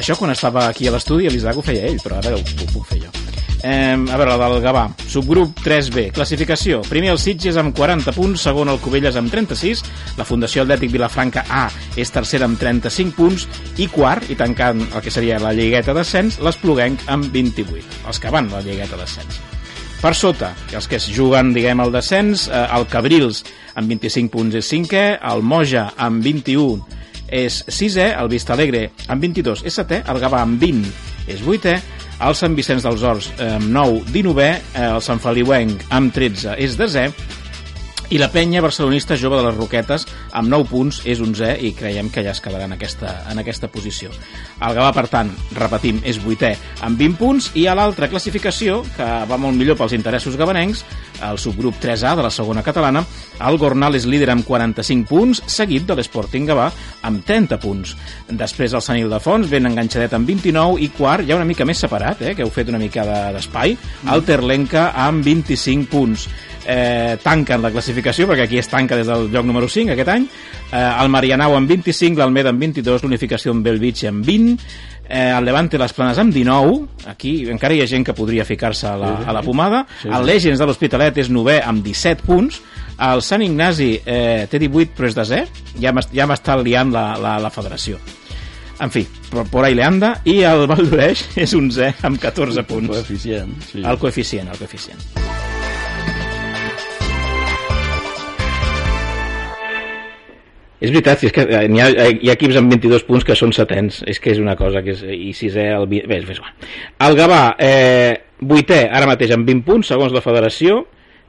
[0.00, 2.88] Això quan estava aquí a l'estudi l'Isaac ho feia ell, però ara ho, ho puc
[2.88, 3.21] fer jo.
[3.62, 4.88] Eh, a veure, la del Gavà.
[5.06, 6.08] Subgrup 3B.
[6.12, 6.80] Classificació.
[6.88, 9.84] Primer el Sitges amb 40 punts, segon el Cubelles amb 36,
[10.18, 13.46] la Fundació Atlètic Vilafranca A és tercera amb 35 punts
[13.78, 18.34] i quart, i tancant el que seria la Lligueta d'Ascens, l'Espluguenc amb 28, els que
[18.34, 19.38] van la Lligueta d'Ascens.
[20.02, 23.44] Per sota, els que es juguen, diguem, el descens, eh, el Cabrils
[23.78, 26.82] amb 25 punts és cinquè, el Moja amb 21
[27.32, 31.76] és sisè, el Vistalegre amb 22 és setè, el Gavà amb 20 és vuitè,
[32.22, 36.76] el Sant Vicenç dels Horts amb 9 dinovè, eh, el Sant Feliuenc amb 13 és
[36.78, 37.08] desè,
[38.12, 42.08] i la penya barcelonista jove de les Roquetes amb 9 punts és 11è i creiem
[42.10, 44.10] que ja es quedarà en aquesta, en aquesta posició.
[44.62, 49.04] El Gavà, per tant, repetim, és vuitè amb 20 punts i a l'altra classificació, que
[49.28, 50.84] va molt millor pels interessos gabanencs,
[51.22, 53.04] el subgrup 3A de la segona catalana,
[53.46, 56.70] el Gornal és líder amb 45 punts, seguit de l'Sporting Gavà
[57.06, 57.92] amb 30 punts.
[58.28, 62.22] Després el Sant Ildefons ben enganxadet amb 29 i quart, ja una mica més separat,
[62.22, 63.76] eh, que heu fet una mica de- d'espai,
[64.12, 66.28] el Terlenca amb 25 punts
[66.66, 70.21] eh, tanquen la classificació, perquè aquí es tanca des del lloc número 5 aquest any,
[70.28, 74.56] eh, el Marianao amb 25, l'Almeda amb 22, l'Unificació amb Belvitge amb 20,
[75.08, 78.86] eh, el Levante les Planes amb 19, aquí encara hi ha gent que podria ficar-se
[78.88, 80.30] a, la, a la pomada, Sí, el sí.
[80.32, 82.60] Legends de l'Hospitalet és novè amb 17 punts,
[83.02, 85.44] el Sant Ignasi eh, té 18 però és desè,
[85.80, 87.98] ja m'est- ja m'està liant la, la, la federació.
[88.82, 92.90] En fi, por, ahí le anda, i el Valdoreix és 11 amb 14 punts.
[92.90, 93.82] Coeficient, sí.
[93.86, 95.61] El coeficient, el coeficient.
[100.82, 103.36] És veritat, si és que eh, n'hi ha, hi ha equips amb 22 punts que
[103.38, 105.04] són setens, és que és una cosa que és...
[105.06, 105.86] i sisè, el...
[105.86, 106.50] Bé, és igual.
[107.06, 110.80] El Gavà, eh, vuitè, ara mateix amb 20 punts, segons la federació,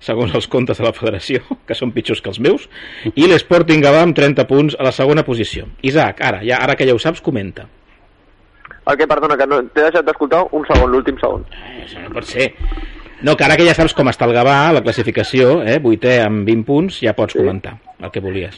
[0.04, 2.66] segons els comptes de la federació, que són pitjors que els meus,
[3.14, 5.70] i l'Sporting Gavà amb 30 punts a la segona posició.
[5.86, 7.70] Isaac, ara, ja, ara que ja ho saps, comenta.
[8.90, 11.46] El que, perdona, que no, t'he deixat d'escoltar un segon, l'últim segon.
[11.54, 12.50] Eh, Això no pot ser.
[13.24, 16.42] No, que ara que ja saps com està el Gavà, la classificació, eh, vuitè amb
[16.50, 18.58] 20 punts, ja pots comentar el que volies.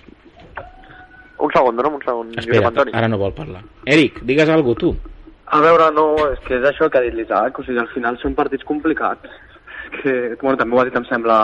[1.37, 2.93] Un segon, dona'm un segon, Espera, Antoni.
[2.95, 3.61] ara no vol parlar.
[3.85, 4.95] Eric, digues alguna tu.
[5.47, 8.17] A veure, no, és que és això que ha dit l'Isaac, o sigui, al final
[8.21, 9.29] són partits complicats.
[10.01, 11.37] Que, bueno, també ho ha dit, em sembla,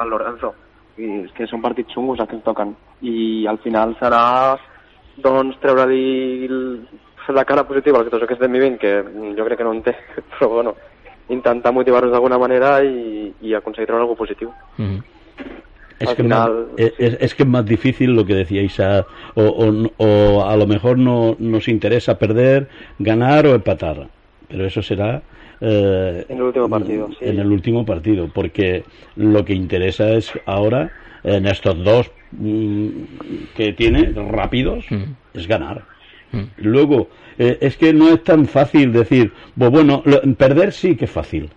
[0.00, 0.54] el Lorenzo.
[0.98, 2.74] I és que són partits xungos els que ens toquen.
[3.02, 4.24] I al final serà,
[5.22, 6.02] doncs, treure-li
[7.28, 8.96] la cara positiva a la situació que estem vivint, que
[9.36, 9.94] jo crec que no en té,
[10.34, 10.74] però bueno,
[11.28, 14.52] intentar motivar-nos d'alguna manera i, i aconseguir treure alguna positiu.
[14.78, 15.04] Mm
[16.00, 18.62] Es Al que, final, más- es, es- es que es más difícil lo que decía
[18.62, 24.08] Isa, o, o- o a lo mejor no nos interesa perder, ganar o empatar,
[24.48, 25.22] pero eso será
[25.60, 27.16] eh, En el último partido, sí.
[27.20, 28.82] en el último partido, porque
[29.16, 30.90] lo que interesa es ahora
[31.22, 32.88] en estos dos mm,
[33.56, 35.04] que tiene rápidos Mm.
[35.34, 35.82] es ganar.
[36.32, 36.42] Mm.
[36.58, 41.04] Luego eh, es que no es tan fácil decir, pues bueno, lo- perder sí que
[41.06, 41.48] es fácil.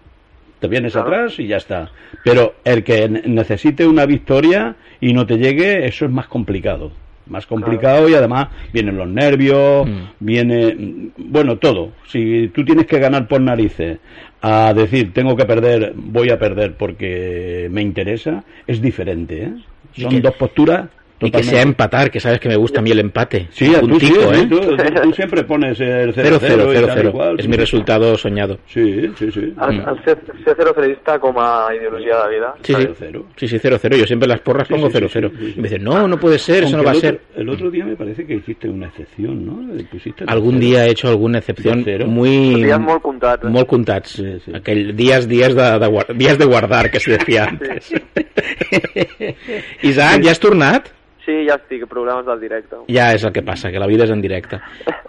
[0.59, 1.07] Te vienes Claro.
[1.07, 1.89] atrás y ya está.
[2.23, 6.91] Pero el que ne- necesite una victoria y no te llegue, eso es más complicado.
[7.27, 9.99] Más complicado y además vienen los nervios, Mm.
[10.19, 11.91] viene, bueno, todo.
[12.07, 13.99] Si tú tienes que ganar por narices
[14.41, 19.43] a decir, tengo que perder, voy a perder porque me interesa, es diferente.
[19.43, 19.53] ¿eh?
[19.95, 20.87] ¿Y Son dos posturas
[21.19, 23.47] Y que sea empatar, que sabes que me gusta a mí el empate.
[23.49, 24.47] Sí, a tú, Puntico, sí, ¿eh?
[24.47, 27.11] tú, tú- tú siempre pones el 0-0 0-0, y tal y 0-0.
[27.11, 27.39] cual.
[27.39, 28.59] Es mi resultado soñado.
[28.67, 29.39] Sí, sí, sí.
[29.67, 32.53] El ser, ser zero cerista com a ideologia de vida.
[32.61, 32.81] Sí, sí.
[32.83, 33.23] 0-0.
[33.35, 33.95] Sí, sí, 0-0.
[33.97, 35.29] Yo siempre las porras Sí, pongo sí, sí, 0-0.
[35.31, 35.53] sí, sí, sí.
[35.57, 37.21] Y me dicen, no, no puede ser, eso no Aunque va a ser.
[37.35, 39.83] El otro día me parece que hiciste una excepción, ¿no?
[39.89, 40.59] Pusiste Algún 0.
[40.61, 42.05] día he hecho alguna excepción 2-0.
[42.05, 42.61] muy...
[42.63, 43.43] Dies molt comptats.
[43.43, 43.47] Eh?
[43.49, 44.21] Molt comptats.
[44.53, 47.91] Aquell días, días de, de, días de guardar, que se decía antes.
[49.81, 50.89] Isaac, ja has tornat?
[51.27, 52.77] Sí, ja estic, programes del directe.
[52.87, 54.61] Ja és el que passa, que la vida és en directe.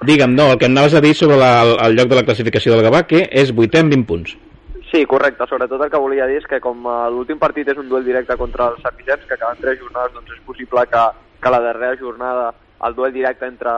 [0.02, 2.24] Digue'm, no, el que em anaves a dir sobre la, el, el lloc de la
[2.26, 4.35] classificació del Gavà, que és vuitè amb 20 punts.
[4.90, 5.46] Sí, correcte.
[5.46, 8.35] Sobretot el que volia dir és que com eh, l'últim partit és un duel directe
[8.40, 11.04] contra els Sant Vicenç, que acaben tres jornades, doncs és possible que,
[11.38, 12.50] que la darrera jornada
[12.87, 13.74] el duel directe entre,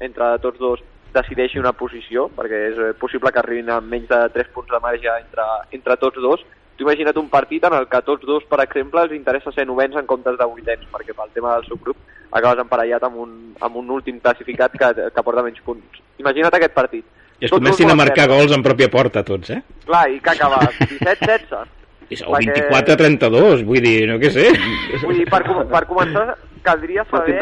[0.00, 0.82] entre tots dos
[1.12, 4.80] decideixi una posició, perquè és eh, possible que arribin a menys de 3 punts de
[4.84, 6.44] marge entre, entre tots dos.
[6.76, 9.96] Tu imagina't un partit en el que tots dos, per exemple, els interessa ser novens
[9.98, 11.98] en comptes de vuitens, perquè pel tema del subgrup
[12.32, 16.00] acabes emparellat amb un, amb un últim classificat que, que porta menys punts.
[16.22, 17.04] Imagina't aquest partit.
[17.42, 19.60] I es Tots comencin a marcar gols en pròpia porta, tots, eh?
[19.88, 21.78] Clar, i que acaba 17-16.
[22.28, 24.50] O 24-32, vull dir, no què sé.
[25.00, 27.38] Vull dir, per, per començar, caldria saber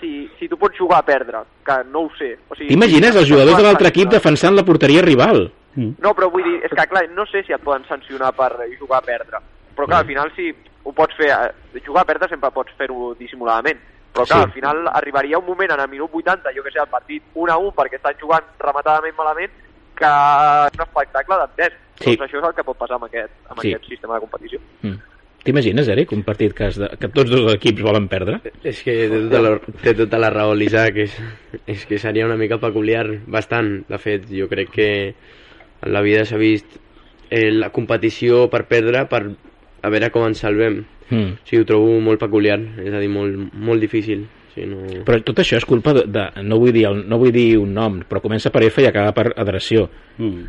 [0.00, 2.34] si, si tu pots jugar a perdre, que no ho sé.
[2.50, 5.46] O sigui, T'imagines els jugadors de l'altre equip defensant la porteria rival?
[5.76, 8.98] No, però vull dir, és que clar, no sé si et poden sancionar per jugar
[8.98, 9.38] a perdre.
[9.76, 10.48] Però clar, al final si
[10.82, 13.78] ho pots fer, eh, jugar a perdre sempre pots fer-ho dissimuladament.
[14.12, 14.44] Però clar, Sí.
[14.48, 17.52] al final arribaria un moment en el minut 80, jo que sé, el partit 1
[17.52, 19.50] a 1 perquè estan jugant rematadament malament,
[19.94, 21.72] que és un espectacle d'entès.
[22.00, 22.16] Sí.
[22.16, 23.72] Doncs això és el que pot passar amb aquest, amb Sí.
[23.74, 24.58] aquest sistema de competició.
[24.82, 24.98] Mm.
[25.44, 28.40] T'imagines, Eric, un partit que, has de, que tots dos equips volen perdre?
[28.64, 31.14] És que té tota la, té tota la raó l'Isaac, és,
[31.66, 33.84] és que seria una mica peculiar, bastant.
[33.88, 35.14] De fet, jo crec que
[35.82, 36.78] en la vida s'ha vist
[37.30, 39.22] eh, la competició per perdre per
[39.82, 40.82] a veure com ens salvem.
[41.08, 41.38] Mm.
[41.38, 44.26] O sigui, ho trobo molt peculiar, és a dir, molt, molt difícil.
[44.26, 45.04] O sigui, no...
[45.06, 46.04] Però tot això és culpa de...
[46.10, 48.90] de no, vull dir el, no vull dir un nom, però comença per F i
[48.90, 49.86] acaba per adhesió.
[50.18, 50.44] Mm.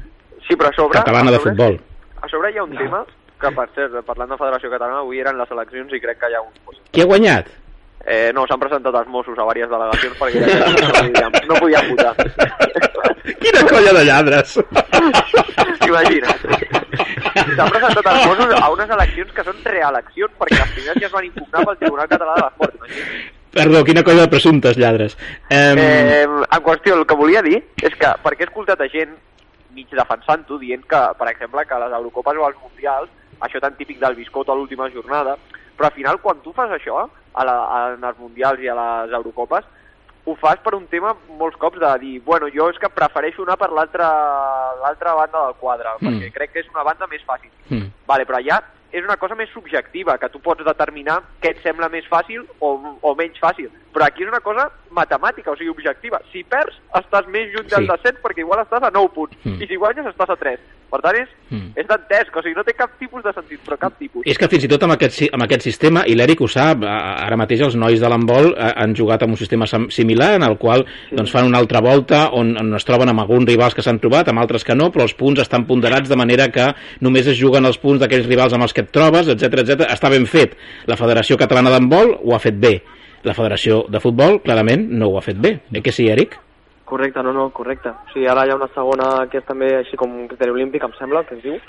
[0.47, 0.97] Sí, però a sobre...
[0.97, 1.79] Catalana a de sobre, futbol.
[2.19, 3.05] A sobre hi ha un tema
[3.39, 6.37] que, per cert, parlant de Federació Catalana, avui eren les eleccions i crec que hi
[6.39, 6.79] ha un...
[6.91, 7.51] Qui ha guanyat?
[8.05, 11.89] Eh, no, s'han presentat els Mossos a diverses delegacions perquè ja no podien, no podien
[11.91, 12.13] votar.
[13.43, 14.55] Quina colla de lladres!
[15.89, 16.45] Imagina't.
[17.57, 21.17] S'han presentat els Mossos a unes eleccions que són reeleccions perquè les primeres ja es
[21.17, 22.89] van impugnar pel Tribunal Català de l'Esport.
[23.59, 25.17] Perdó, quina colla de presumptes lladres.
[25.49, 29.15] Eh, Eh, en qüestió, el que volia dir és que perquè he escoltat a gent
[29.75, 33.09] mig defensant-ho, dient que, per exemple, que les Eurocopes o als Mundials,
[33.41, 35.35] això tan típic del biscot a l'última jornada,
[35.77, 37.05] però al final quan tu fas això,
[37.39, 39.67] a la, a, en els Mundials i a les Eurocopes,
[40.29, 43.55] ho fas per un tema molts cops de dir, bueno, jo és que prefereixo anar
[43.57, 46.07] per l'altra banda del quadre, Mm.
[46.07, 47.49] perquè crec que és una banda més fàcil.
[47.69, 47.87] mm.
[48.05, 51.89] Vale, però allà és una cosa més subjectiva, que tu pots determinar què et sembla
[51.89, 53.69] més fàcil o, o menys fàcil.
[53.93, 56.19] Però aquí és una cosa matemàtica, o sigui, objectiva.
[56.31, 57.89] Si perds, estàs més lluny del Sí.
[57.89, 59.37] descens perquè igual estàs a 9 punts.
[59.43, 59.61] Mm.
[59.61, 60.59] I si guanyes, estàs a 3.
[60.89, 61.71] Per tant, és, Mm.
[61.75, 61.85] és
[62.31, 64.23] que o sigui, no té cap tipus de sentit, però cap tipus.
[64.25, 67.37] És que fins i tot amb aquest, amb aquest sistema, i l'Eric ho sap, ara
[67.37, 70.85] mateix els nois de l'handbol eh, han jugat amb un sistema similar en el qual
[71.11, 74.27] doncs, fan una altra volta on, on es troben amb alguns rivals que s'han trobat,
[74.29, 77.65] amb altres que no, però els punts estan ponderats de manera que només es juguen
[77.65, 79.81] els punts d'aquells rivals amb els que et trobes, etc etc.
[79.93, 80.55] Està ben fet.
[80.87, 82.81] La Federació Catalana d'Handbol ho ha fet bé.
[83.23, 85.59] La Federació de Futbol, clarament, no ho ha fet bé.
[85.73, 86.37] Eh que sí, Eric?
[86.85, 87.89] Correcte, no, no, correcte.
[87.89, 90.83] O sigui, ara hi ha una segona que és també així com un criteri olímpic,
[90.83, 91.59] em sembla, que es diu.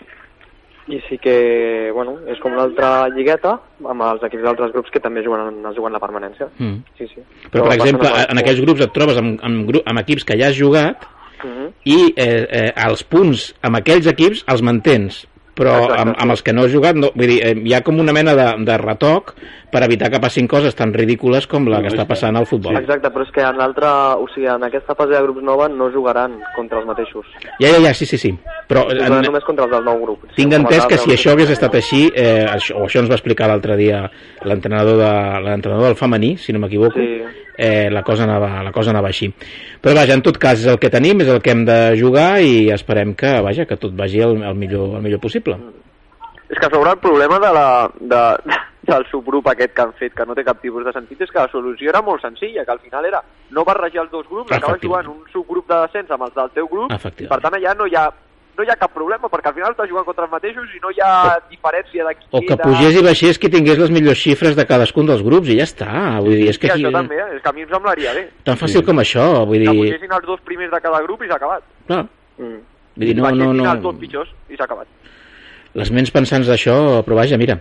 [0.91, 3.53] I sí que, bueno, és com una altra lligueta
[3.85, 6.49] amb els equips d'altres grups que també juguen, es juguen la permanència.
[6.59, 6.81] Mm.
[6.99, 7.23] Sí, sí.
[7.51, 10.25] Però, per va ser exemple, cosa en aquells grups et trobes amb, amb, amb equips
[10.25, 11.07] que ja has jugat
[11.45, 11.69] Mhm.
[11.85, 15.23] i eh, eh, els punts amb aquells equips els mantens
[15.55, 17.83] però Exacte, amb, amb els que no has jugat no, vull dir, eh, hi ha
[17.87, 19.35] com una mena de, de retoc
[19.71, 22.75] per evitar que passin coses tan ridícules com la que està passant al futbol.
[22.81, 25.91] Exacte, però és que en l'altra, o sigui, en aquesta fase de grups nova no
[25.95, 27.27] jugaran contra els mateixos.
[27.61, 28.33] ja, ja, ja, sí, sí, sí.
[28.71, 30.27] Però en, només contra els del nou grup.
[30.35, 33.47] tinc entès que si això hagués estat així eh, això, o això ens va explicar
[33.51, 34.03] l'altre dia
[34.43, 35.13] l'entrenador de,
[35.47, 37.23] l'entrenador del femení si no m'equivoco Sí.
[37.57, 39.29] eh, la, cosa anava, la cosa anava així.
[39.81, 42.41] Però vaja, en tot cas és el que tenim és el que hem de jugar
[42.43, 45.40] i esperem que, vaja, que tot vagi el, el, millor, el millor possible
[46.51, 48.23] És que sobre el problema de la, de,
[48.83, 51.39] del subgrup aquest que han fet, que no té cap tipus de sentit, és que
[51.39, 53.21] la solució era molt senzilla, que al final era
[53.55, 56.67] no barrejar els dos grups, acabes jugant un subgrup de descens amb els del teu
[56.67, 58.09] grup, i per tant allà no hi ha
[58.59, 60.91] no hi ha cap problema, perquè al final estàs jugant contra els mateixos i no
[60.91, 64.57] hi ha diferència de qui o que pugés i baixés qui tingués les millors xifres
[64.59, 67.17] de cadascun dels grups i ja està, vull dir, és que Sí, aquí, això també,
[67.23, 67.37] eh?
[67.39, 68.27] és que a mi em semblaria bé.
[68.45, 71.29] tan fàcil com això, vull Que dir, pugessin els dos primers de cada grup i
[71.31, 71.63] s'ha acabat.
[71.87, 72.05] clar,
[72.41, 72.59] Mm.
[72.97, 74.87] vull dir no, no, Baixessin els no, dos pitjors i s'ha acabat.
[75.75, 77.61] Les ments pensants d'això, però vaja, mira,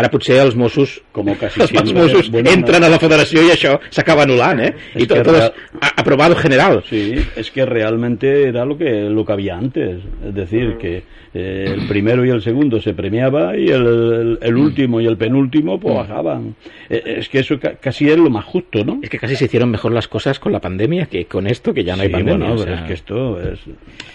[0.00, 1.92] ara potser els Mossos, Como casi els siempre.
[1.94, 4.74] Mossos Bueno, entren a la federació i això s'acaba anul·lant, eh?
[4.94, 5.52] És I tot, és real-
[5.96, 6.82] aprobado general.
[6.88, 11.02] Sí, es que realmente era lo que lo que había antes, es decir, que
[11.34, 15.16] eh, el primero y el segundo se premiaba y el, el- el último y el
[15.18, 16.54] penúltimo pues bajaban.
[16.88, 19.00] Eh, es que eso ca- casi es lo más justo, ¿no?
[19.02, 21.84] Es que casi se hicieron mejor las cosas con la pandemia que con esto, que
[21.84, 22.46] ya no hay Sí, pandemia.
[22.46, 22.74] bueno, o sea.
[22.76, 23.58] es que esto es,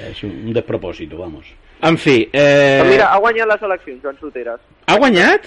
[0.09, 1.45] es un despropósito, vamos.
[1.85, 2.79] En fi, eh...
[2.81, 4.61] Però mira, ha guanyat les eleccions, Joan Soteres.
[4.89, 5.45] ha guanyat?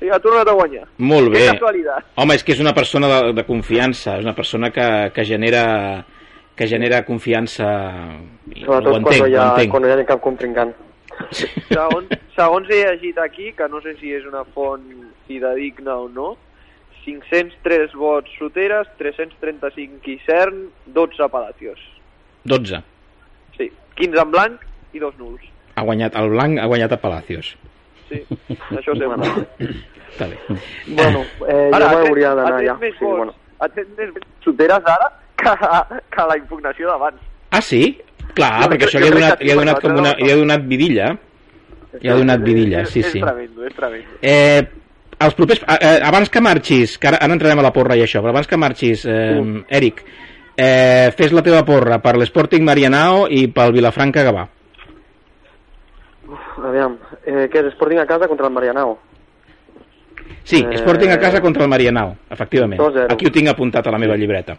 [0.00, 0.86] Sí, ha tornat a guanyar.
[0.98, 1.46] Molt Que bé.
[1.54, 2.06] casualitat.
[2.20, 6.04] Home, és que és una persona de, de confiança, és una persona que, que genera
[6.60, 7.64] que genera confiança
[8.52, 9.70] i ho Sobretot entenc, quan, no hi ho ha, entenc.
[9.72, 10.72] quan no hi ha cap contrincant.
[11.70, 14.84] Segons, segons he llegit aquí, que no sé si és una font
[15.28, 16.34] fidedigna o no,
[17.04, 21.80] 503 vots Soteres, 335 Isern, 12 Palacios.
[22.44, 22.82] 12.
[23.56, 25.44] Sí, 15 en blanc i dos nuls.
[25.76, 27.54] Ha guanyat el blanc, ha guanyat a Palacios.
[28.10, 28.18] Sí,
[28.74, 29.30] això sembla.
[30.10, 30.36] Està bé.
[30.88, 32.74] Bueno, eh, Ara, jo ha m'hauria d'anar ha tret ja.
[32.80, 33.34] més Sí, bueno.
[33.60, 34.10] ha tret més
[34.44, 35.52] Soteres ara que,
[36.16, 37.20] que la impugnació d'abans.
[37.50, 37.98] Ah, sí?
[38.34, 40.30] Clar, Jo perquè crec- això jo li ha donat, li ha donat, com una, li
[40.30, 41.08] ha donat vidilla.
[42.00, 43.18] Li ha donat vidilla, sí, sí.
[43.18, 44.18] És tremendo, és tremendo.
[44.22, 44.62] Eh,
[45.20, 48.02] els propers, eh, eh, abans que marxis, que ara, ara entrarem a la porra i
[48.04, 50.04] això, però abans que marxis, eh, Eric,
[50.56, 54.46] eh, fes la teva porra per l'Sporting Marianao i pel Vilafranca Gavà.
[56.64, 58.98] Aviam, eh, què és Sporting a casa contra el Marianao?
[60.44, 62.80] Sí, Eh, Sporting a casa contra el Marianao, efectivament.
[62.80, 63.06] 2-0.
[63.12, 64.56] Aquí ho tinc apuntat a la meva llibreta.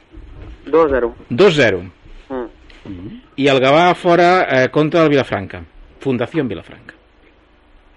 [0.66, 1.14] 2-0.
[1.30, 1.82] 2-0.
[2.30, 3.22] Mm.
[3.38, 5.62] I el Gavà fora eh, contra el Vilafranca.
[6.00, 6.94] Fundació Vilafranca.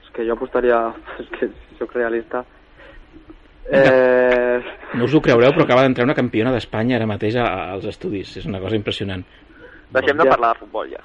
[0.03, 0.93] És que jo apostaria...
[1.21, 2.45] És que sóc realista.
[3.71, 4.61] Eh,
[4.95, 8.37] No us ho creureu, però acaba d'entrar una campiona d'Espanya ara mateix a- als estudis.
[8.37, 9.25] És una cosa impressionant.
[9.91, 11.01] Deixem de parlar de futbol ja.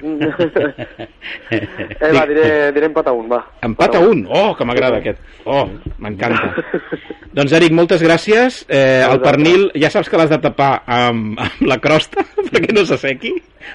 [1.50, 3.40] eh, va, diré, diré empat a un, va.
[3.66, 4.22] Empat a un.
[4.28, 5.20] Oh, que m'agrada aquest.
[5.44, 5.66] Oh,
[6.00, 6.54] m'encanta.
[7.36, 8.62] doncs, Eric, moltes gràcies.
[8.68, 12.86] Eh, el pernil, ja saps que l'has de tapar amb, amb la crosta perquè no
[12.88, 13.34] s'assequi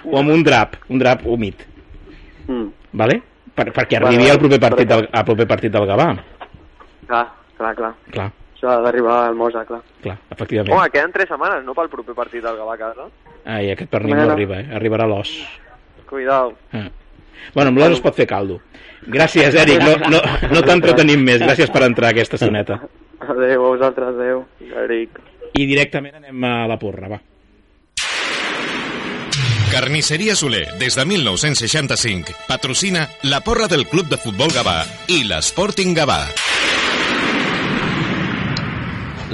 [0.10, 1.66] o amb un drap, un drap humit.
[2.48, 2.70] Mm.
[2.96, 3.22] Vale?
[3.56, 6.10] Per, perquè arribi al proper partit del, al proper partit del Gavà.
[7.06, 7.94] Clar, clar, clar.
[8.12, 9.82] Clar, Això ha d'arribar al Mosa, clar.
[10.02, 10.74] clar, efectivament.
[10.76, 13.08] Home, queden tres setmanes, no, pel proper partit del Gavà a casa?
[13.46, 14.68] Ai, aquest pernil no arriba, eh?
[14.74, 15.32] Arribarà l'os.
[16.10, 16.54] Cuidao.
[16.74, 16.88] Ah.
[17.54, 18.60] Bueno, amb l'os es pot fer caldo.
[19.06, 19.84] Gràcies, Eric.
[19.84, 21.44] No, no, no t'entretenim més.
[21.44, 22.80] Gràcies per entrar a aquesta estoneta.
[23.22, 24.44] Adéu, a vosaltres, adéu.
[24.86, 25.22] Eric.
[25.56, 27.22] I directament anem a la porra, va.
[29.72, 34.78] Carnisseria Soler, des de 1965, patrocina la porra del Club de Futbol Gavà
[35.12, 36.22] i l'Sporting Gavà.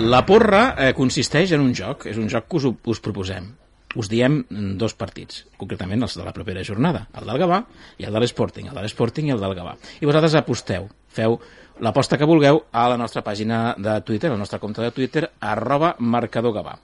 [0.02, 3.52] La porra eh, consisteix en un joc, és un joc que us, us proposem.
[3.96, 4.46] Us diem
[4.80, 7.58] dos partits, concretament els de la propera jornada, el del Gavà
[8.00, 9.74] i el de l'Sporting, el de l'Sporting i el del Gavà.
[10.00, 11.36] I vosaltres aposteu, feu
[11.82, 15.96] l'aposta que vulgueu a la nostra pàgina de Twitter, al nostre compte de Twitter, arroba
[16.00, 16.78] marcador Gavà.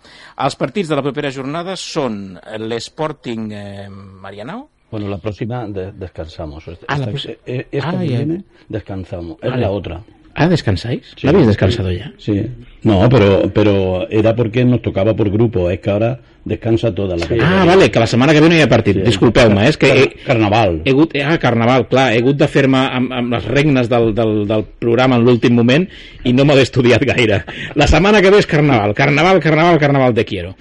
[0.44, 6.66] Els partits de la propera jornada són l'Sporting eh, Marianao, Bueno, la próxima de- descansamos.
[6.66, 9.38] Esta, Ah, la esta- eh, esta Ah, que viene descansamos.
[9.42, 9.62] Es Vale.
[9.62, 10.02] la otra.
[10.40, 11.02] ¿Ah, descansáis?
[11.16, 11.26] Sí.
[11.26, 12.12] ¿No habéis descansado ya?
[12.20, 12.46] Sí.
[12.84, 15.68] No, pero, pero era porque nos tocaba por grupo.
[15.72, 17.66] Es que ahora descansa toda la Ah, categoría.
[17.66, 18.98] vale, que la setmana que ve no hi ha partit.
[18.98, 19.02] Sí.
[19.02, 20.82] Disculpeu-me, eh, és que he, Car- Carnaval.
[20.86, 24.46] he hagut, ah, carnaval, clar, he hagut de fer-me amb, amb les regnes del, del,
[24.48, 25.90] del programa en l'últim moment
[26.24, 27.42] i no me l'he estudiat gaire.
[27.76, 30.56] La setmana que ve és carnaval, carnaval, carnaval, carnaval te quiero.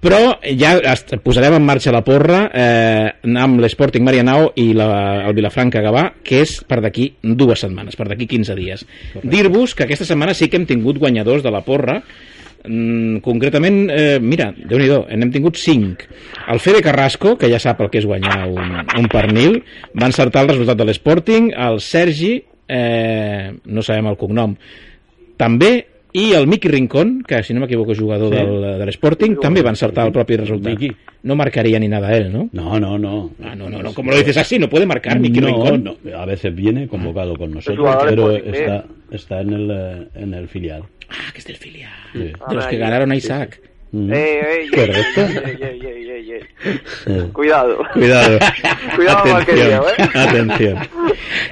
[0.00, 0.78] Però ja
[1.20, 4.88] posarem en marxa la porra eh, amb l'Sporting Marianao i la,
[5.28, 8.86] el Vilafranca Gavà, que és per d'aquí dues setmanes, per d'aquí 15 dies.
[9.20, 12.00] Dir-vos que aquesta setmana sí que hem tingut guanyadors de la porra,
[12.62, 16.04] Mm, concretament, eh, mira, déu nhi n'hem tingut 5.
[16.52, 19.62] El Fede Carrasco, que ja sap el que és guanyar un, un pernil,
[19.96, 22.34] va encertar el resultat de l'Sporting, el Sergi,
[22.68, 24.56] eh, no sabem el cognom,
[25.40, 28.36] també, i el Miqui Rincón, que si no m'equivoco és jugador Sí.
[28.40, 30.72] del, de l'Sporting, també va encertar el propi resultat.
[30.72, 30.90] Miqui.
[31.22, 32.48] No marcaria ni nada él, ¿no?
[32.52, 33.30] No, no, no.
[33.42, 35.84] Ah, no, no, no, como lo dices así, no puede marcar Miqui no, Rincón.
[35.84, 40.34] no, a veces viene convocado con nosotros, jugador pero está, está en, el, eh, en
[40.34, 40.82] el filial.
[41.10, 41.92] Ah, que es del filial.
[42.12, 42.18] Sí.
[42.48, 43.60] De los que ganaron a Isaac.
[43.92, 44.12] Mm.
[44.12, 45.20] Ey, ey, Correcto.
[47.06, 47.28] Eh.
[47.32, 47.78] Cuidado.
[47.92, 48.38] Cuidado.
[48.96, 50.08] Cuidado amb el que dieu, eh?
[50.14, 50.76] Atenció.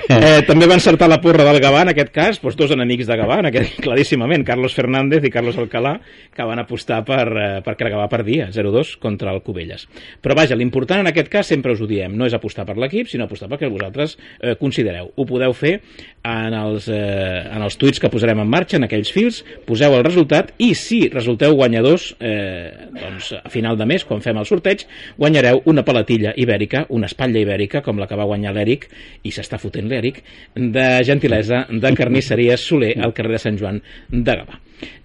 [0.08, 3.16] Eh, també va encertar la porra del Gavà, en aquest cas, doncs dos enemics de
[3.18, 5.96] Gavà, aquest, claríssimament, Carlos Fernández i Carlos Alcalá,
[6.34, 9.88] que van apostar per, eh, perquè el Gavà perdia 0-2 contra el Cubelles.
[10.22, 13.08] Però vaja, l'important en aquest cas, sempre us ho diem, no és apostar per l'equip,
[13.10, 15.12] sinó apostar perquè vosaltres eh, considereu.
[15.16, 15.78] Ho podeu fer
[16.24, 20.04] en els, eh, en els tuits que posarem en marxa, en aquells fils, poseu el
[20.04, 24.84] resultat i si resulteu guanyadors, eh, doncs a final de mes, quan fem el sorteig,
[25.16, 28.88] guanyareu una palatilla ibèrica, una espatlla ibèrica, com la que va guanyar l'Eric,
[29.22, 30.22] i s'està fotent l'Eric,
[30.54, 34.58] de gentilesa de carnisseria Soler al carrer de Sant Joan de Gavà.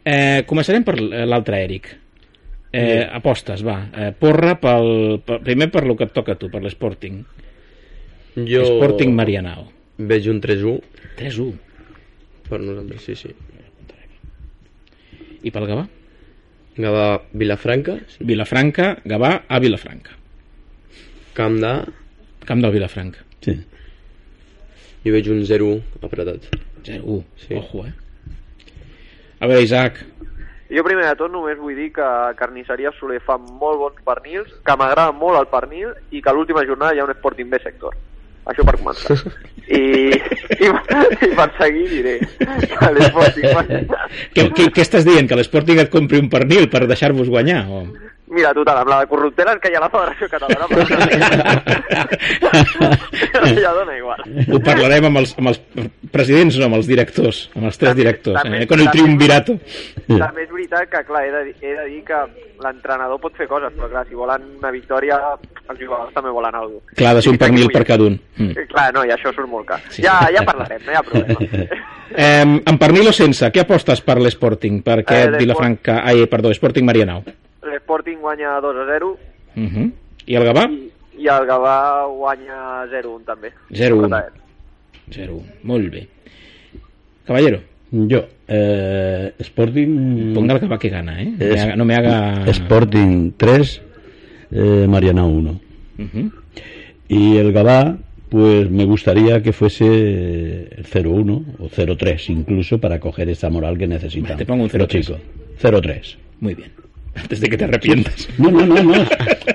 [0.04, 1.94] Eh, començarem per l'altre Eric.
[2.74, 3.78] Eh, apostes, va.
[3.94, 7.22] Eh, porra pel, per, primer per lo que et toca a tu, per l'Sporting.
[8.34, 9.73] Jo Sporting Marianao.
[9.98, 10.80] Veig un 3-1
[11.20, 11.54] 3-1.
[12.50, 13.34] per nosaltres, sí, sí.
[15.44, 15.88] I pel Gavà?
[16.78, 20.12] Gavà Vilafranca, Vilafranca, Gavà a Vilafranca.
[21.34, 21.74] camp de...
[22.46, 23.20] Camp del Vilafranca.
[23.42, 23.56] Sí.
[25.04, 25.70] Jo veig un 0
[26.02, 26.50] apretat.
[26.84, 27.24] 0-1.
[27.38, 27.56] Sí.
[27.56, 27.94] Ojo, eh?
[29.40, 30.04] A veure, Isaac,
[30.74, 32.06] Jo primer de tot només vull dir que
[32.40, 36.96] Carnisseria Soler fa molt bons pernils, que m'agrada molt el pernil i que l'última jornada
[36.96, 37.94] hi ha un Sporting B sector.
[38.52, 39.16] Això per començar.
[39.64, 43.94] I, i, i per seguir diré que l'Sporting...
[44.36, 45.30] què, què, què estàs dient?
[45.30, 47.62] Que l'Sporting et compri un pernil per deixar-vos guanyar?
[47.72, 47.86] O...
[48.34, 50.84] Mira, total, amb la de corrupteles que hi ha la Federació Catalana, però
[53.64, 54.22] ja dona igual.
[54.54, 55.60] Ho parlarem amb els, amb els
[56.14, 58.68] presidents, no, amb els directors, amb els tres directors, també- eh?
[58.68, 59.52] con el triunvirato.
[60.08, 62.20] També és veritat que, clar, he de, he de dir que
[62.64, 65.20] l'entrenador pot fer coses, però clar, si volen una victòria,
[65.70, 66.96] els jugadors també volen alguna cosa.
[66.96, 68.16] Clar, de ser un pernil per cada un.
[68.38, 68.52] Mm.
[68.58, 69.80] Eh, Clar, no, i això surt molt car.
[69.92, 70.02] Sí.
[70.06, 71.40] Ja, ja parlarem, no hi ha problema.
[72.14, 74.84] Eh, amb pernil o sense, què apostes per l'Sporting?
[74.86, 75.96] Per Eh, aquest l'Esport- Vilafranca...
[76.06, 77.24] Ai, perdó, Sporting Marianao.
[77.64, 79.18] L'Sporting guanya 2 a 0
[79.56, 79.92] Uh -huh.
[80.26, 80.66] I el Gavà?
[80.72, 80.92] i,
[81.22, 83.52] i el Gavà guanya 0-1 també.
[83.70, 84.04] 0-1.
[84.06, 84.34] Empatat.
[85.12, 85.42] 0-1.
[85.64, 86.08] Molt bé.
[87.26, 87.60] Caballero,
[87.92, 90.34] Yo, eh, Sporting...
[90.34, 91.26] ponga el Gavà que gana, eh?
[91.26, 91.76] No me Es- haga...
[91.76, 92.46] No me haga...
[92.50, 93.82] Sporting 3,
[94.52, 95.52] eh, Mariana 1.
[95.52, 96.32] Uh -huh.
[97.08, 97.98] Y el Gabá,
[98.30, 99.86] pues me gustaría que fuese
[100.76, 104.38] el 0-1 o 0-3 incluso para coger esa moral que necesitan.
[104.38, 104.88] Te pongo un los 0-3.
[104.88, 105.20] chicos.
[105.62, 106.18] 0-3.
[106.40, 106.72] Muy bien.
[107.16, 108.28] Antes de que te arrepientas.
[108.38, 108.94] No, no, no, no.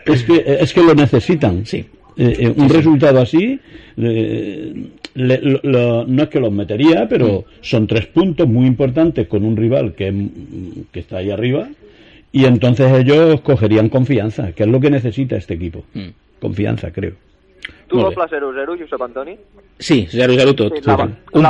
[0.07, 1.67] Es que, es que lo necesitan.
[1.67, 1.85] Sí.
[2.17, 3.61] Eh, eh, un resultado así,
[3.97, 4.73] eh,
[5.15, 7.09] le- lo- lo- no es que los metería, Mm.
[7.09, 10.29] pero son tres puntos muy importantes con un rival que, mm,
[10.93, 11.69] que está ahí arriba,
[12.33, 15.85] y entonces ellos cogerían confianza, que es lo que necesita este equipo.
[15.95, 16.09] Mm.
[16.41, 17.13] Confianza, creo.
[17.89, 19.37] Tu doble 0-0, Josep Antoni?
[19.79, 20.75] Sí, 0-0 tot.
[20.75, 21.09] Sí, la, tot.
[21.09, 21.47] la, Un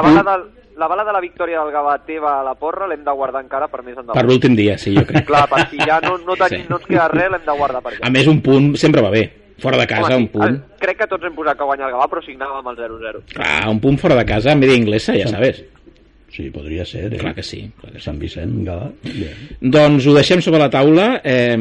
[0.78, 3.66] la bala de la victòria del Gavà teva a la porra l'hem de guardar encara
[3.68, 4.14] per més endavant.
[4.14, 5.26] per l'últim dia, sí, jo crec.
[5.26, 6.66] Clar, per si ja no, no, tenim, Sí.
[6.70, 8.06] no ens queda res, l'hem de guardar per allà.
[8.06, 9.24] A més, un punt sempre va bé.
[9.58, 10.44] Fora de casa, Home, un sí, punt.
[10.48, 13.22] el- Crec que tots hem posat que guanya el Gavà, però signàvem el 0-0.
[13.34, 15.64] Clar, un punt fora de casa, en media inglesa, ja sabes.
[16.30, 17.12] Sí, podría ser.
[17.12, 17.16] ¿eh?
[17.18, 17.68] Clar que sí.
[17.80, 18.04] Clar que sí.
[18.04, 18.90] San Vicente, Gabá.
[19.02, 19.32] bien.
[19.60, 21.20] Doncs ho deixem sobre la taula.
[21.24, 21.56] Eh,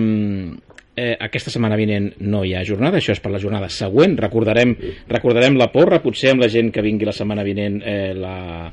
[0.96, 4.18] eh, aquesta setmana vinent no hi ha jornada, això és per la jornada següent.
[4.20, 4.76] Recordarem,
[5.08, 8.72] recordarem la porra, potser amb la gent que vingui la setmana vinent eh, la,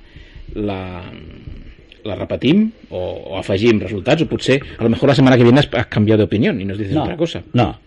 [0.55, 1.03] la,
[2.05, 5.61] la repetim o, o afegim resultats, o potser a lo mejor la setmana que viene
[5.61, 7.43] has, cambiado de opinión y nos dices No, otra cosa.
[7.53, 7.79] no,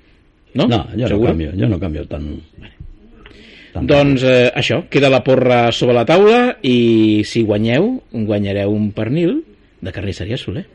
[0.54, 0.68] No?
[0.68, 1.30] no, yo no Seguro?
[1.30, 2.42] cambio, yo no cambio tan...
[3.74, 8.92] tan Doncs eh, això, queda la porra sobre la taula i si guanyeu, guanyareu un
[8.92, 9.44] pernil
[9.82, 10.66] de carnisseria Soler.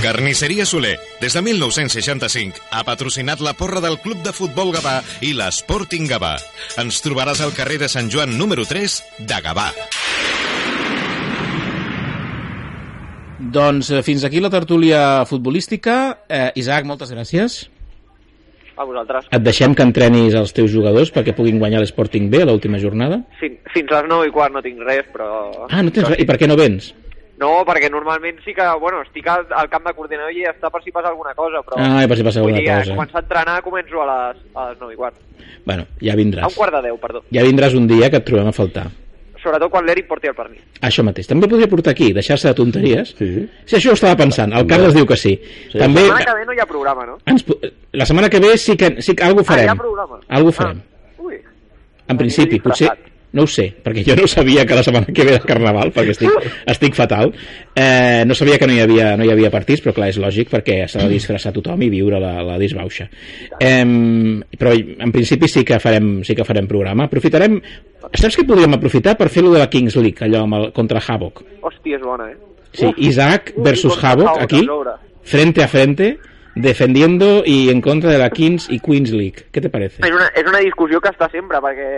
[0.00, 5.34] Carnisseria Soler, des de 1965, ha patrocinat la porra del Club de Futbol Gavà i
[5.36, 6.38] l'Sporting Gavà.
[6.80, 8.94] Ens trobaràs al carrer de Sant Joan número 3
[9.28, 9.66] de Gavà.
[13.58, 15.98] Doncs eh, fins aquí la tertúlia futbolística.
[16.24, 17.58] Eh, Isaac, moltes gràcies.
[18.80, 19.28] A vosaltres.
[19.36, 23.20] Et deixem que entrenis els teus jugadors perquè puguin guanyar l'Sporting B a l'última jornada.
[23.36, 25.28] Fin, fins a les 9 i quart no tinc res, però...
[25.68, 26.24] Ah, no tens res.
[26.24, 26.94] I per què no vens?
[27.40, 30.82] No, perquè normalment sí que, bueno, estic al, al camp de coordinador i està per
[30.84, 31.78] si passa alguna cosa, però...
[31.80, 32.92] Ah, per si passa alguna dir, cosa.
[32.92, 35.16] a començar a entrenar començo a les, a les 9 i quart.
[35.64, 36.54] Bueno, ja A un vindràs.
[36.56, 37.22] quart de 10, perdó.
[37.32, 38.90] Ja vindràs un dia que et trobem a faltar.
[39.40, 40.60] Sobretot quan l'Eric porti el pernil.
[40.84, 41.24] Això mateix.
[41.30, 43.14] També podria portar aquí, deixar-se de tonteries.
[43.16, 43.28] Sí.
[43.64, 44.52] Sí, això ho estava pensant.
[44.52, 45.32] El Carles diu que sí.
[45.72, 45.78] Sí.
[45.80, 47.16] També, La setmana que ve no hi ha programa, no?
[47.24, 47.46] ens,
[47.96, 49.70] la setmana que ve sí que, sí que alguna Ah, hi farem.
[49.72, 50.20] ha programa.
[50.28, 50.82] Algo farem.
[50.84, 51.40] Ah, ui.
[52.06, 52.90] En principi, potser...
[53.32, 56.16] No ho sé, perquè jo no sabia que la setmana que ve era Carnaval, perquè
[56.16, 57.30] estic, estic fatal.
[57.78, 60.50] Eh, no sabia que no hi, havia, no hi havia partits, però clar, és lògic,
[60.50, 63.06] perquè s'ha de disfressar tothom i viure la, la disbauxa.
[63.62, 63.84] Eh,
[64.58, 67.06] però en principi sí que farem, sí que farem programa.
[67.06, 67.60] Aprofitarem...
[68.10, 71.44] Saps què podríem aprofitar per fer-lo de la Kings League, allò amb el, contra Havoc?
[71.62, 72.38] Hòstia, és bona, eh?
[72.74, 74.64] Sí, Isaac versus Havoc, aquí,
[75.22, 76.16] frente a frente,
[76.60, 79.46] defendiendo y en contra de la Kings y Queens League.
[79.50, 80.02] ¿Qué te parece?
[80.06, 81.90] És una, és una discussió que està sempre, perquè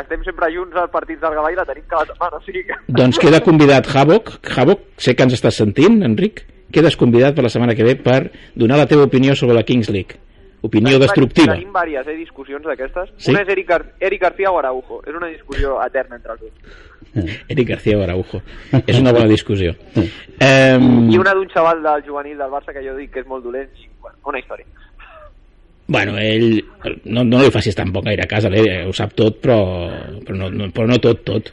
[0.00, 2.78] estem sempre junts als partits del Gavà i la tenim cada setmana, o sigui que...
[2.88, 4.36] Doncs queda convidat Havoc.
[4.56, 6.44] Havoc, sé que ens estàs sentint, Enric.
[6.70, 9.90] Quedes convidat per la setmana que ve per donar la teva opinió sobre la Kings
[9.90, 10.20] League.
[10.62, 11.54] Opinió Tenim- destructiva.
[11.54, 13.12] Tenim diverses eh, discussions d'aquestes.
[13.16, 13.30] Sí?
[13.32, 15.00] Una és Eric, Gar Eric García o Araujo.
[15.06, 17.30] És una discussió eterna entre els dos.
[17.48, 18.42] Eric García o Araujo.
[18.86, 19.72] És una bona discussió.
[19.96, 23.44] Um, I una d'un xaval del juvenil del Barça que jo dic que és molt
[23.44, 24.66] dolent i, bueno, una història.
[25.90, 26.60] Bueno, ell...
[27.10, 29.56] No, no li facis tampoc gaire cas, a l'Eri, ho sap tot, però,
[30.22, 31.50] però, no, no, però no tot, tot.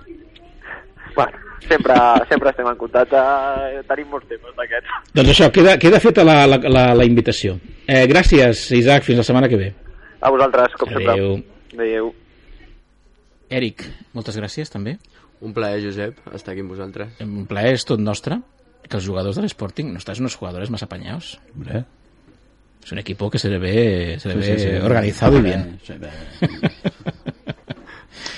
[1.16, 1.95] Bueno, sempre,
[2.30, 5.11] sempre estem en contacte, eh, tenim molts temes d'aquests.
[5.13, 7.57] Doncs això, queda, queda feta la, la, la, la invitació.
[7.88, 9.70] Eh, gràcies, Isaac, fins la setmana que ve.
[10.22, 11.13] A vosaltres, com sempre.
[11.13, 11.38] Adéu.
[11.78, 12.13] Adéu.
[13.49, 13.86] Eric,
[14.18, 14.97] moltes gràcies també.
[15.39, 17.20] Un plaer, Josep, estar aquí amb vosaltres.
[17.24, 18.39] Un plaer és tot nostre
[18.88, 21.38] que els jugadors de l'Sporting no estàs unos jugadores más apañados.
[21.55, 21.84] Hombre.
[22.84, 24.76] Es un equipo que se le ve, se le Sí, ve sí, sí.
[24.78, 25.80] organizado y Hombre, bien.
[25.84, 26.09] se ve.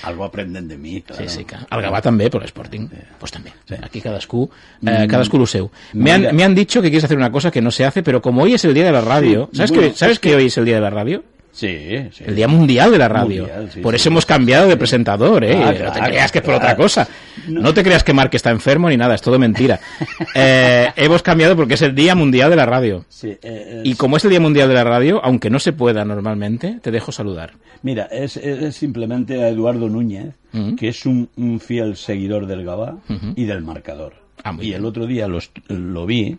[0.10, 1.24] Algo aprenden de mi, claro.
[1.24, 2.90] Sí, sí, que el Gavà també, però l'Sporting,
[3.20, 3.54] pues també.
[3.82, 4.48] Aquí cadascú,
[4.86, 5.70] eh, cadascú lo seu.
[5.94, 8.22] Me han, me han dicho que quieres hacer una cosa que no se hace, pero
[8.22, 10.36] como hoy es el día de la radio, Sí, ¿sabes, bueno, que, ¿sabes es que
[10.36, 11.24] hoy es el día de la radio?
[11.60, 12.24] Sí, sí.
[12.26, 13.44] El Día Mundial de la Radio.
[13.44, 14.10] Mundial, sí, por eso sí.
[14.10, 15.54] hemos cambiado de presentador, ¿eh?
[15.56, 16.66] Ah, no te claro, creas que es por claro.
[16.66, 17.08] otra cosa.
[17.48, 17.74] No.
[17.74, 19.80] te creas que Mark está enfermo ni nada, es todo mentira.
[20.36, 23.04] Eh, hemos cambiado porque es el Día Mundial de la Radio.
[23.10, 26.06] Sí, eh, Y como es el Día Mundial de la Radio, aunque no se pueda
[26.06, 27.54] normalmente, te dejo saludar.
[27.82, 30.34] Mira, es, es- simplemente a Eduardo Núñez,
[30.78, 32.98] que es un, un fiel seguidor del Gabá
[33.36, 34.14] y del marcador.
[34.44, 36.38] Ah, y el otro día lo, est- lo vi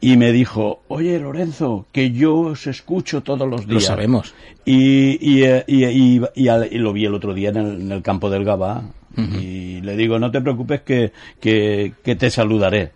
[0.00, 3.84] y me dijo, oye Lorenzo, que yo os escucho todos los Lo días.
[3.86, 4.34] sabemos.
[4.64, 7.80] Y, y, eh, y- y- y al- y lo vi el otro día en el,
[7.80, 8.82] en el campo del Gabá.
[9.16, 12.92] Y le digo, no te preocupes que, que, que te saludaré.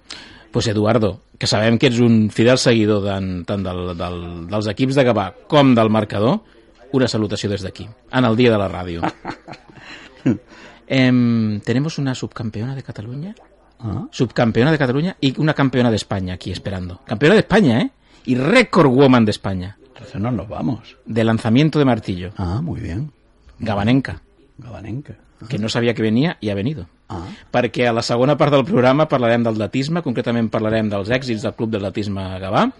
[0.50, 4.96] Pues Eduardo, que sabem que ets un fidel seguidor tant, tant del, del, dels equips
[4.96, 6.40] de Gavà com del marcador,
[6.96, 9.02] una salutació des d'aquí, en el dia de la ràdio.
[10.88, 13.34] Em, tenemos una subcampeona de Cataluña,
[13.78, 17.00] Ah, subcampeona de Cataluña y una campeona de España aquí esperando.
[17.04, 17.90] Campeona de España, ¿eh?
[18.24, 20.96] Y récord woman de España, entonces no nos vamos.
[21.04, 23.12] de lanzamiento de martillo, Ah, muy bien.
[23.58, 24.20] Gabanenca,
[24.58, 25.14] Gabanenca.
[25.48, 26.86] que no sabia que venia i ha venido.
[27.08, 31.42] Ah, perquè a la segona part del programa parlarem del datisme, concretament parlarem dels èxits
[31.44, 32.70] del Club d'Atletisme Gavà,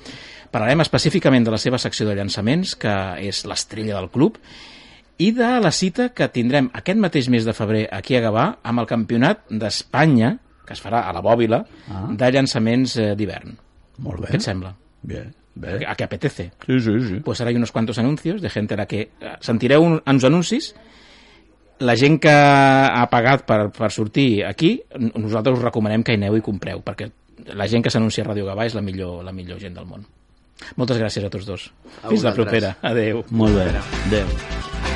[0.51, 2.91] parlarem específicament de la seva secció de llançaments, que
[3.21, 4.39] és l'estrella del club,
[5.19, 8.81] i de la cita que tindrem aquest mateix mes de febrer aquí a Gavà amb
[8.83, 12.05] el Campionat d'Espanya, que es farà a la Bòbila, Ah.
[12.11, 13.57] de llançaments eh, d'hivern.
[13.99, 14.29] molt bé.
[14.35, 14.75] Què et sembla?
[15.03, 15.85] Bien, bien.
[15.87, 16.51] A què apetece?
[16.67, 17.21] Sí, sí, sí.
[17.25, 20.25] pues ahora hay unos cuantos anuncios de gent a la que eh, sentireu un, uns
[20.25, 20.75] anuncis
[21.79, 24.83] la gent que ha pagat per, per sortir aquí,
[25.15, 27.11] nosaltres us recomanem que hi aneu i compreu, perquè
[27.53, 30.07] la gent que s'anuncia a Ràdio Gavà és la millor, la millor gent del món.
[30.81, 31.71] Moltes gràcies a tots dos.
[32.03, 32.79] A Fins la propera.
[32.81, 33.23] Adeu.
[33.31, 33.69] Molt bé.
[34.07, 34.96] Adéu.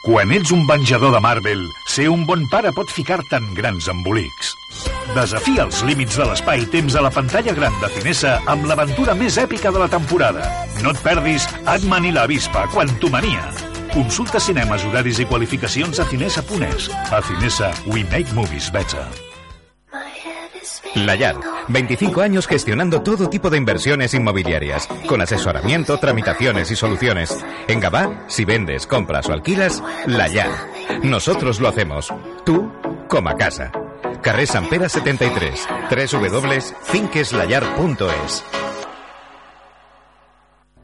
[0.00, 4.54] Quan ets un venjador de Marvel, ser un bon pare pot ficar-te en grans embolics.
[5.12, 9.68] Desafia els límits de l'espai-temps a la pantalla gran de Cinesa amb l'aventura més èpica
[9.68, 10.48] de la temporada.
[10.80, 13.50] No et perdis Ant-Man i la avispa, Quantumania.
[13.92, 16.88] Consulta cinemes, horaris i qualificacions a cinesa.es.
[17.12, 19.04] A Cinesa, we make movies better.
[20.94, 21.36] Layar,
[21.68, 27.36] 25 años gestionando todo tipo de inversiones inmobiliarias, con asesoramiento, tramitaciones y soluciones.
[27.68, 30.50] En Gabá, si vendes, compras o alquilas, Layar.
[31.02, 32.12] Nosotros lo hacemos.
[32.44, 32.70] Tú,
[33.08, 33.72] como a casa.
[34.22, 38.59] Carrer Sant Pere 73, www.finqueslayar.es.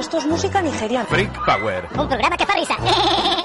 [0.00, 1.06] Esto es música nigeriana.
[1.06, 1.86] Freak Power.
[1.96, 2.74] Un programa que fa risa.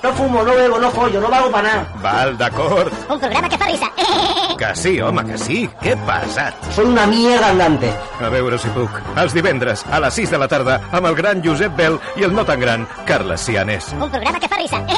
[0.05, 1.87] No fumo, no bebo, no follo, no vago para nada.
[2.01, 2.93] Val, d'acord.
[3.09, 3.91] Un programa que fa risa.
[4.57, 5.69] Que sí, home, que sí.
[5.81, 6.55] Què passat?
[6.71, 7.89] Soy una mierda andante.
[8.23, 8.89] A veure si puc.
[9.19, 12.31] Els divendres, a les 6 de la tarda, amb el gran Josep Bel i el
[12.33, 13.89] no tan gran Carles Cianés.
[13.99, 14.79] Un programa que fa risa.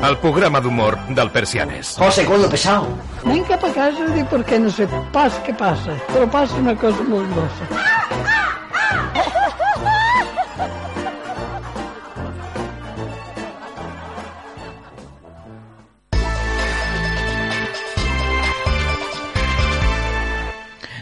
[0.00, 1.94] El programa d'humor del Persianes.
[1.98, 2.86] José, coño, pesado.
[3.24, 6.72] Vinc cap a casa i dic perquè no sé pas què passa, però passa una
[6.80, 7.90] cosa molt grossa.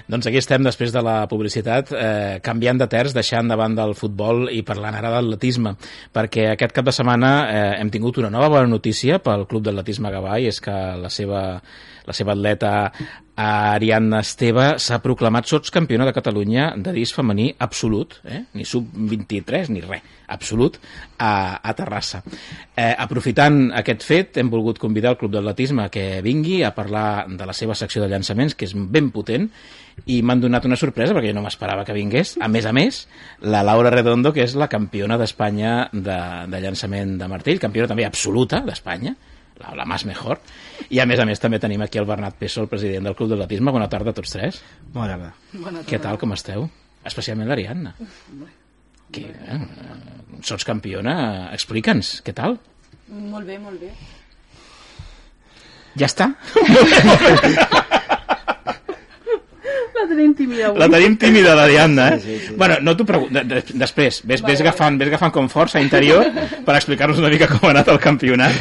[0.09, 4.47] Doncs aquí estem després de la publicitat, eh, canviant de terç, deixant davant del futbol
[4.49, 5.75] i parlant ara d'atletisme,
[6.17, 10.09] perquè aquest cap de setmana eh, hem tingut una nova bona notícia pel Club d'Atletisme
[10.15, 11.43] Gavà i és que la seva,
[12.09, 12.73] la seva atleta
[13.39, 18.41] Ariadna Esteve s'ha proclamat sotscampiona de Catalunya de disc femení absolut, eh?
[18.59, 20.81] ni sub-23 ni res, absolut,
[21.23, 22.25] a, a Terrassa.
[22.75, 27.47] Eh, aprofitant aquest fet, hem volgut convidar el Club d'Atletisme que vingui a parlar de
[27.47, 29.47] la seva secció de llançaments, que és ben potent,
[30.11, 32.37] i m'han donat una sorpresa perquè jo no m'esperava que vingués.
[32.43, 33.05] A més a més,
[33.47, 36.21] la Laura Redondo, que és la campiona d'Espanya de,
[36.51, 39.15] de llançament de martell, campiona també absoluta d'Espanya,
[39.61, 40.41] la, la más mejor.
[40.91, 43.33] I a més a més també tenim aquí el Bernat Peso, el president del Club
[43.33, 43.75] d'Atletisme.
[43.75, 44.63] Bona tarda a tots tres.
[44.95, 45.33] Bona tarda.
[45.53, 46.69] Bona Què tal, com esteu?
[47.09, 47.95] Especialment l'Ariadna.
[49.13, 49.61] Que, eh,
[50.45, 51.15] sots campiona,
[51.57, 52.59] explica'ns, què tal?
[53.09, 53.93] Molt bé, molt bé.
[55.99, 56.33] Ja està?
[59.99, 60.79] La tenim tímida avui.
[60.81, 62.19] La tenim tímida, l'Ariadna, eh?
[62.21, 62.55] Sí, sí, sí.
[62.59, 63.35] Bueno, no t'ho pregunto.
[63.35, 66.29] De, de, després, ves, ves, agafant, ves agafant com força interior
[66.67, 68.55] per explicar-nos una mica com ha anat el campionat.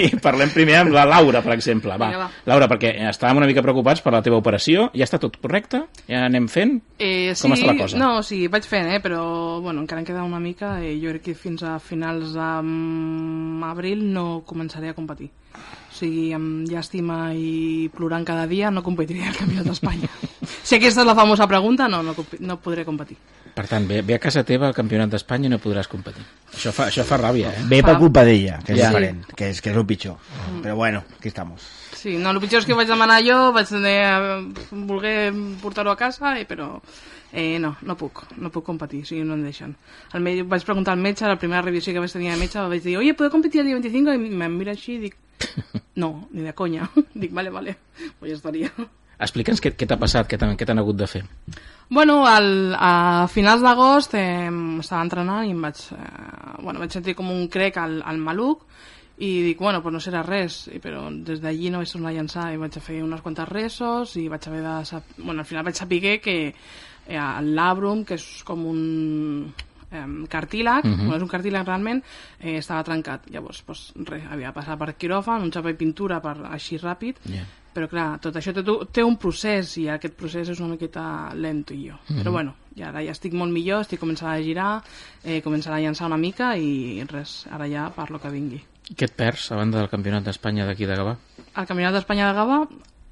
[0.00, 1.92] I parlem primer amb la Laura, per exemple.
[1.92, 2.30] Va, Vinga, va.
[2.48, 4.88] Laura, perquè estàvem una mica preocupats per la teva operació.
[4.96, 5.84] Ja està tot correcte?
[6.08, 6.78] Ja anem fent?
[6.98, 8.00] Eh, sí, Com està la cosa?
[8.00, 10.78] No, sí, vaig fent, eh, però bueno, encara em queda una mica.
[10.80, 15.30] Eh, jo crec que fins a finals d'abril no començaré a competir.
[16.02, 20.08] Sigui, amb llàstima i plorant cada dia no competiré al Campionat d'Espanya.
[20.66, 23.14] si aquesta és la famosa pregunta, no, no, no podré competir.
[23.52, 26.24] Per tant, ve, ve a casa teva al campionat d'Espanya i no podràs competir.
[26.54, 27.64] Això fa, això fa ràbia, eh?
[27.68, 28.88] Ve per culpa d'ella, que és Ja.
[28.88, 30.16] diferent, que és, que és el pitjor.
[30.64, 31.60] Però bueno, aquí estamos.
[31.92, 36.00] Sí, no, el pitjor és que ho vaig demanar jo, vaig eh, voler portar-ho a
[36.00, 36.80] casa, eh, però
[37.32, 39.74] eh, no, no puc, no puc competir, o sigui, no em deixen.
[40.12, 42.82] El me vaig preguntar al metge, la primera revisió que vaig tenir de metge, vaig
[42.84, 44.12] dir, oye, ¿puedo competir el día 25?
[44.12, 45.16] I em mira així i dic,
[45.96, 46.88] no, ni de conya.
[47.14, 47.76] dic, vale, vale,
[48.18, 48.70] pues ja estaria.
[49.22, 51.20] Explica'ns què, què t'ha passat, què t'han què t'han hagut de fer.
[51.92, 54.48] Bueno, al, a finals d'agost eh,
[54.80, 58.64] estava entrenant i em vaig, eh, bueno, vaig sentir com un crec al, al maluc
[59.22, 62.16] i dic, bueno, pues no serà res, i, però des d'allí no vaig tornar a
[62.16, 64.72] llançar i vaig a fer unes quantes resos i vaig haver de...
[64.88, 66.36] sap- Bueno, al final vaig saber que
[67.06, 69.52] eh, el labrum, que és com un
[69.92, 71.06] eh, cartílag, Mhm.
[71.08, 72.02] no és un cartílag realment,
[72.40, 73.26] eh, estava trencat.
[73.30, 77.16] Llavors, pues, res, havia de passar per quiròfan, un xapa i pintura per així ràpid,
[77.28, 77.44] Yeah.
[77.74, 81.74] però clar, tot això té, té un procés i aquest procés és una miqueta lento
[81.74, 81.98] i jo.
[82.08, 82.22] Mhm.
[82.22, 84.82] Però bueno, ja, ara ja estic molt millor, estic començant a girar,
[85.24, 88.62] eh, començant a llançar una mica i res, ara ja parlo que vingui.
[88.96, 91.16] Què et perds a banda del campionat d'Espanya d'aquí de Gavà?
[91.54, 92.66] El Campionat d'Espanya de Gava,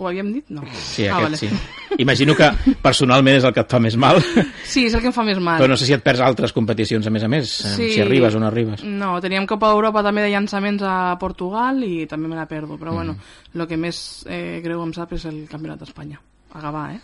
[0.05, 0.45] ho havíem dit?
[0.51, 0.63] No.
[0.73, 1.37] Sí, ah, aquest vale.
[1.37, 1.97] sí.
[1.99, 2.49] Imagino que
[2.83, 4.21] personalment és el que et fa més mal,
[4.65, 5.61] Sí, és el que em fa més mal.
[5.61, 8.35] però no sé si et perds altres competicions a més a més, eh, si arribes
[8.35, 8.85] o no arribes.
[8.85, 12.93] No, teníem Copa d'Europa també de llançaments a Portugal i també me la perdo, però
[12.95, 13.61] bueno, Mm.
[13.61, 16.21] el que més eh, greu em sap és el Campionat d'Espanya.
[16.55, 17.01] A Gavà, eh?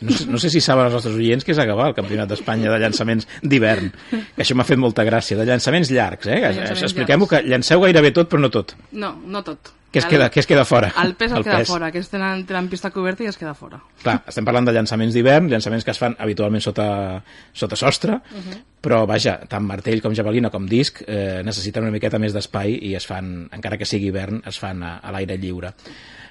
[0.00, 2.28] No sé, no sé si saben els nostres oients que és a Gavà el campionat
[2.28, 6.42] d'Espanya de llançaments d'hivern, que això m'ha fet molta gràcia, de llançaments llargs, eh?
[6.74, 8.74] Expliquem-ho que llanceu gairebé tot, però no tot.
[8.92, 9.70] No, no tot.
[9.94, 10.88] Què es El- queda, què es queda fora?
[11.00, 13.78] El pes es queda fora, aquests tenen, tenen pista coberta i es queda fora.
[14.02, 17.22] Clar, estem parlant de llançaments d'hivern, llançaments que es fan habitualment sota,
[17.54, 18.58] sota sostre, Mhm.
[18.82, 22.96] però vaja, tant martell com javelina com disc eh, necessiten una miqueta més d'espai i
[22.96, 25.72] es fan, encara que sigui hivern, es fan a, a l'aire lliure.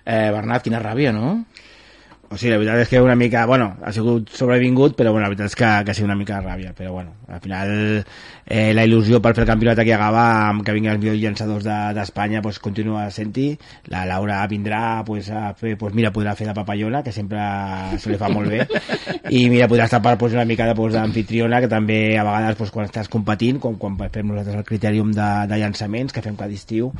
[0.05, 1.45] Eh, Bernat, quina ràbia, no?
[2.33, 5.29] O sigui, la veritat és que una mica, bueno, ha sigut sobrevingut, però bueno, la
[5.29, 7.73] veritat és que, que ha sigut una mica de ràbia, però bueno, al final
[8.45, 11.19] eh, la il·lusió per fer el campionat aquí a Gavà, amb que vinguin els millors
[11.21, 16.35] llançadors de- d'Espanya, pues, continua sent-hi, la Laura vindrà pues, a fer, pues, mira, podrà
[16.35, 17.39] fer de papayola, que sempre
[17.99, 18.67] se li fa molt bé,
[19.29, 22.55] i mira, podrà estar per pues, una mica de, pues, d'anfitriona, que també a vegades
[22.57, 26.35] pues, quan estàs competint, com quan fem nosaltres el critèrium de, de llançaments, que fem
[26.35, 26.91] cada estiu,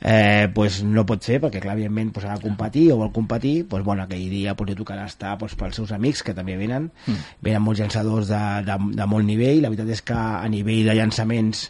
[0.00, 3.66] eh, pues, no pot fer, perquè clar, evidentment pues, ha de competir o vol competir,
[3.68, 6.90] pues, bueno, aquell dia pues, li tocarà estar pues, pels seus amics, que també venen,
[7.06, 7.14] Mm.
[7.42, 10.91] venen molts llançadors de, de, de molt nivell, la veritat és que a nivell de
[10.94, 11.68] llançaments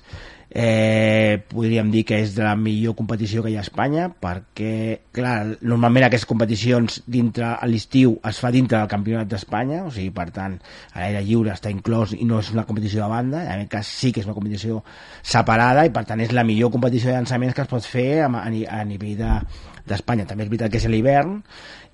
[0.55, 4.99] eh, podríem dir que és de la millor competició que hi ha a Espanya perquè,
[5.15, 10.11] clar, normalment aquestes competicions dintre a l'estiu es fa dintre del campionat d'Espanya, o sigui,
[10.13, 10.59] per tant
[10.93, 13.87] a l'aire lliure està inclòs i no és una competició de banda, en aquest cas
[14.03, 14.83] sí que és una competició
[15.23, 18.29] separada i per tant és la millor competició de llançaments que es pot fer a,
[18.29, 19.35] a, a nivell de
[19.83, 20.23] d'Espanya.
[20.31, 21.41] També és veritat que és l'hivern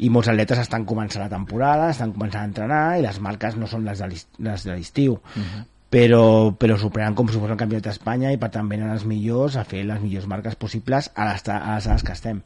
[0.04, 3.64] i molts atletes estan començant la temporada, estan començant a entrenar i les marques no
[3.70, 5.14] són les de l'est- les de l'estiu.
[5.36, 5.62] Mhm.
[5.88, 9.06] Però, però s'ho prenen com si fos el campionat d'Espanya i per tant venen els
[9.08, 12.42] millors a fer les millors marques possibles a les, a les que estem.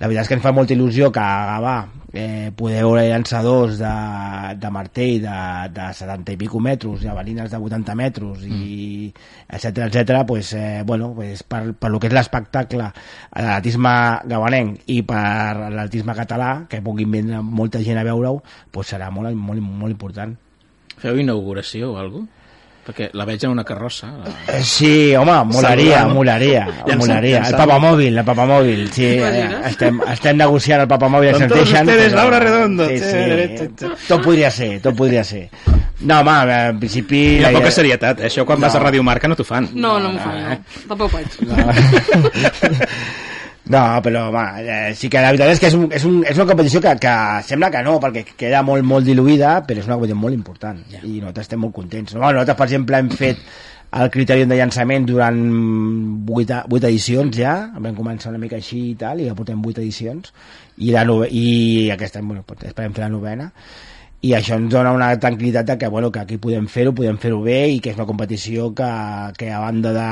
[0.00, 1.74] La veritat és que ens fa molta il·lusió que a Gavà
[2.10, 3.92] eh, poder veure llançadors de,
[4.58, 5.36] de martell de,
[5.76, 9.12] de 70 i pico metres, javelines de 80 metres i
[9.46, 13.94] etc etc pues, eh, bueno, pues, per, per lo que és l'espectacle l'atletisme
[14.26, 18.40] gavanenc i per l'atletisme català que puguin vindre molta gent a veure-ho
[18.74, 20.34] pues serà molt, molt, molt important
[21.00, 22.39] Feu inauguració o alguna cosa?
[22.80, 24.08] Perquè la veig en una carrossa.
[24.08, 24.30] La...
[24.56, 26.14] Eh, Sí, home, molaria, Saludant.
[26.16, 27.42] molaria, Llançant, molaria.
[27.46, 32.40] El papamòbil, el papamòbil, sí, eh, estem, estem negociant el papamòbil Con todos ustedes, Laura
[32.40, 32.88] Redondo.
[32.88, 33.68] Sí, sí,
[34.08, 35.48] tot podria ser, tot podria ser.
[36.00, 36.38] No, home,
[36.70, 37.20] en principi...
[37.36, 38.30] I la poca idea- serietat, eh?
[38.30, 39.68] això quan vas a Ràdio Marca no t'ho fan.
[39.74, 40.88] No, no m'ho faig, no.
[40.88, 41.28] Tampoc faig.
[41.44, 41.56] No,
[43.68, 46.46] però home, eh, sí que la veritat és que és, un, és, un, és una
[46.48, 50.20] competició que, que sembla que no, perquè queda molt, molt diluïda, però és una competició
[50.20, 51.04] molt important yeah.
[51.04, 52.16] i nosaltres estem molt contents.
[52.16, 52.24] No?
[52.24, 53.44] Nosaltres, per exemple, hem fet
[54.00, 55.38] el criteri de llançament durant
[56.30, 59.82] 8, 8 edicions ja, vam començar una mica així i tal, i ja portem 8
[59.82, 60.32] edicions,
[60.78, 63.50] i, la nove, i aquesta, bueno, esperem fer la novena,
[64.20, 67.38] i això ens dona una tranquil·litat de que, bueno, que aquí podem fer-ho, podem fer-ho
[67.40, 68.88] bé i que és una competició que,
[69.38, 70.08] que a banda de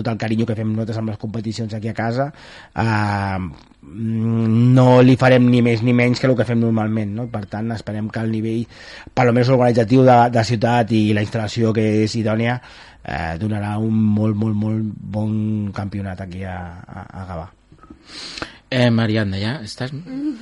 [0.00, 2.26] tot el carinyo que fem nosaltres amb les competicions aquí a casa
[2.74, 3.38] eh,
[3.86, 7.28] no li farem ni més ni menys que el que fem normalment no?
[7.30, 8.66] per tant esperem que el nivell
[9.14, 13.94] per almenys organitzatiu de, de ciutat i la instal·lació que és idònia eh, donarà un
[13.94, 17.48] molt, molt, molt bon campionat aquí a, a, a Gavà
[18.70, 19.92] Eh, Mariana, ¿ya estás?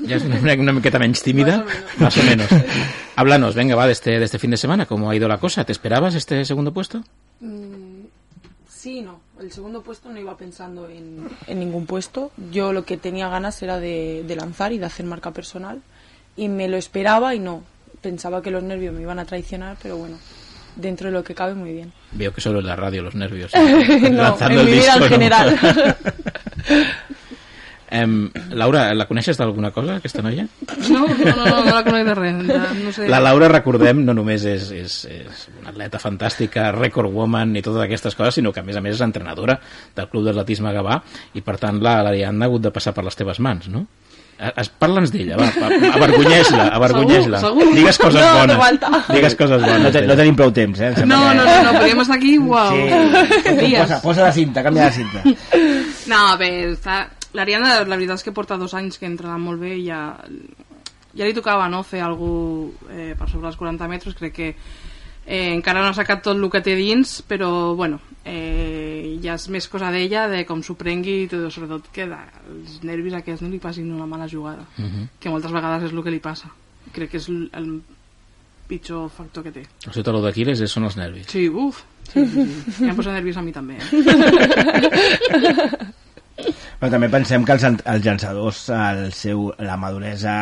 [0.02, 1.64] ¿Ya es una, una miqueta menos tímida?
[1.98, 2.46] Más o menos.
[3.16, 5.64] Háblanos, venga, va, de este, de este fin de semana, ¿cómo ha ido la cosa?
[5.64, 7.02] ¿Te esperabas este segundo puesto?
[7.40, 7.84] Mm,
[8.68, 9.20] Sí, no.
[9.40, 12.32] El segundo puesto no iba pensando en, en ningún puesto.
[12.52, 15.80] Yo lo que tenía ganas era de, de lanzar y de hacer marca personal.
[16.36, 17.62] Y me lo esperaba y no.
[18.02, 20.18] Pensaba que los nervios me iban a traicionar, pero bueno,
[20.76, 21.92] dentro de lo que cabe, muy bien.
[22.12, 23.52] Veo que solo en la radio los nervios.
[23.56, 25.06] No, Lanzando en el mi vida en disco, ¿no?
[25.08, 25.96] general.
[27.94, 28.14] Em,
[28.58, 30.48] Laura, la coneixes d'alguna cosa, aquesta noia?
[30.90, 32.40] No, no, no, no, no la conec de res.
[32.48, 33.06] Ja, no sé.
[33.12, 37.84] La Laura, recordem, no només és, és, és una atleta fantàstica, record woman i totes
[37.86, 39.60] aquestes coses, sinó que a més a més és entrenadora
[39.94, 40.98] del Club d'Atletisme Gavà
[41.38, 43.86] i per tant la l'Ariadna ha hagut de passar per les teves mans, no?
[44.34, 45.46] Es, parla'ns d'ella, va,
[45.94, 47.38] avergonyeix-la, avergonyeix-la.
[47.76, 48.56] Digues coses No, no bones.
[48.58, 48.90] falta.
[49.14, 49.82] Digues coses bones.
[49.84, 50.88] no, te, no tenim prou temps eh?
[51.06, 53.70] No, no, no, no, podríem estar aquí, uau, Sí.
[53.78, 55.22] Posa, posa la cinta, canvia la cinta.
[56.10, 57.04] No, bé, està...
[57.34, 60.00] l'Ariadna, la veritat és que porta dos anys que entrena molt bé i ja,
[61.14, 62.30] ja li tocava no, fer algú
[62.90, 64.48] eh, per sobre els 40 metres, crec que
[65.26, 69.48] eh, encara no ha sacat tot el que té dins, però bueno, eh, ja és
[69.50, 72.18] més cosa d'ella, de com s'ho prengui i tot, sobretot que de,
[72.52, 75.08] els nervis aquests no li passin una mala jugada, Mhm.
[75.20, 76.48] que moltes vegades és el que li passa.
[76.92, 77.80] Crec que és el, el
[78.68, 79.62] pitjor factor que té.
[79.86, 81.26] El seu taló d'Aquiles són els nervis.
[81.32, 81.82] Sí, uf,
[82.12, 82.72] sí, sí, sí.
[82.84, 83.84] Ja em posa nervis a mi també, eh?
[86.34, 90.34] Però també pensem que els, els llançadors, el seu, la maduresa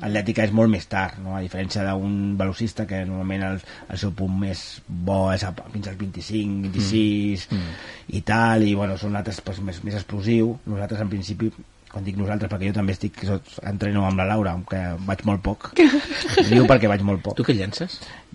[0.00, 1.34] atlètica és molt més tard, no?
[1.36, 3.58] a diferència d'un velocista que normalment el,
[3.90, 7.74] el seu punt més bo és a, fins als 25, 26 Mm.
[8.18, 10.54] i tal, i bueno, són altres pues, més, més explosiu.
[10.66, 11.50] Nosaltres en principi
[11.96, 13.22] quan dic nosaltres, perquè jo també estic
[13.64, 15.70] entreno amb la Laura, que vaig molt poc
[16.50, 17.94] diu perquè vaig molt poc tu què llences?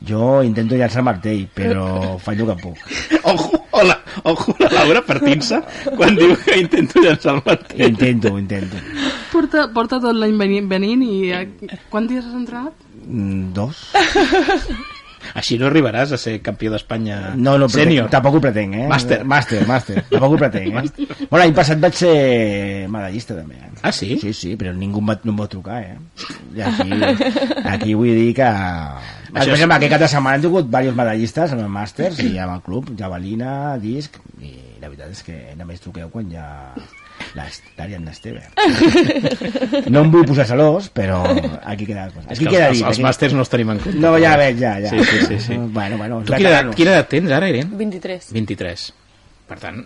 [0.10, 2.82] jo intento llançar martell però faig el que puc
[3.32, 4.00] Ojo, hola,
[4.32, 5.60] ojo la Laura partint-se
[5.94, 7.84] quan diu que intento llançar el martell.
[7.92, 8.82] intento, intento
[9.30, 11.22] Porta, porta tot l'any venint, venint i
[11.94, 12.90] quants dies has entrenat?
[13.06, 13.86] Mm, dos
[15.38, 18.10] Així no arribaràs a ser campió d'Espanya No, no, sènior.
[18.10, 18.88] tampoc ho pretenc, eh?
[18.90, 19.22] Màster.
[19.26, 20.04] Màster, màster.
[20.12, 21.06] Tampoc ho pretenc, eh?
[21.30, 23.56] Bueno, l'any passat vaig ser medallista, també.
[23.56, 23.70] Eh?
[23.84, 24.18] Ah, sí?
[24.22, 25.98] Sí, sí, però ningú em va, no em va trucar, eh?
[26.56, 27.00] I aquí,
[27.66, 28.50] aquí vull dir que...
[29.32, 32.20] Per Això és- exemple, aquest cap de setmana hem tingut diversos medallistes en el màsters
[32.26, 34.52] i amb el club, javelina, disc, i
[34.82, 36.46] la veritat és que només truqueu quan ja
[37.36, 38.42] l'Ariadna Esteve.
[39.90, 41.22] No em vull posar celós, però
[41.64, 42.28] aquí queda la cosa.
[42.30, 44.00] És Aquí que queda els, dit, els aquí- màsters no els tenim en compte.
[44.04, 44.90] No, ja veig, ja, ja.
[44.92, 45.40] Sí, sí, sí.
[45.48, 45.58] sí.
[45.58, 47.70] Bueno, bueno, tu quina, edat, quina edat tens ara, Irene?
[47.80, 48.32] 23.
[48.36, 48.88] 23.
[49.52, 49.82] Per tant,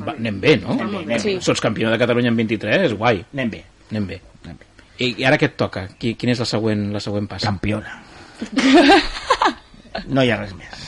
[0.00, 0.72] va, anem bé, no?
[0.76, 1.18] Anem bé, anem bé.
[1.20, 1.38] Sí.
[1.44, 3.24] Sots campió de Catalunya en 23, guai.
[3.34, 3.64] Anem bé.
[3.90, 4.20] Anem bé.
[5.00, 5.86] I, I ara què et toca?
[6.00, 7.48] Qui, quina és la següent, la següent passa?
[7.52, 7.98] Campiona.
[10.06, 10.84] No hi ha res més.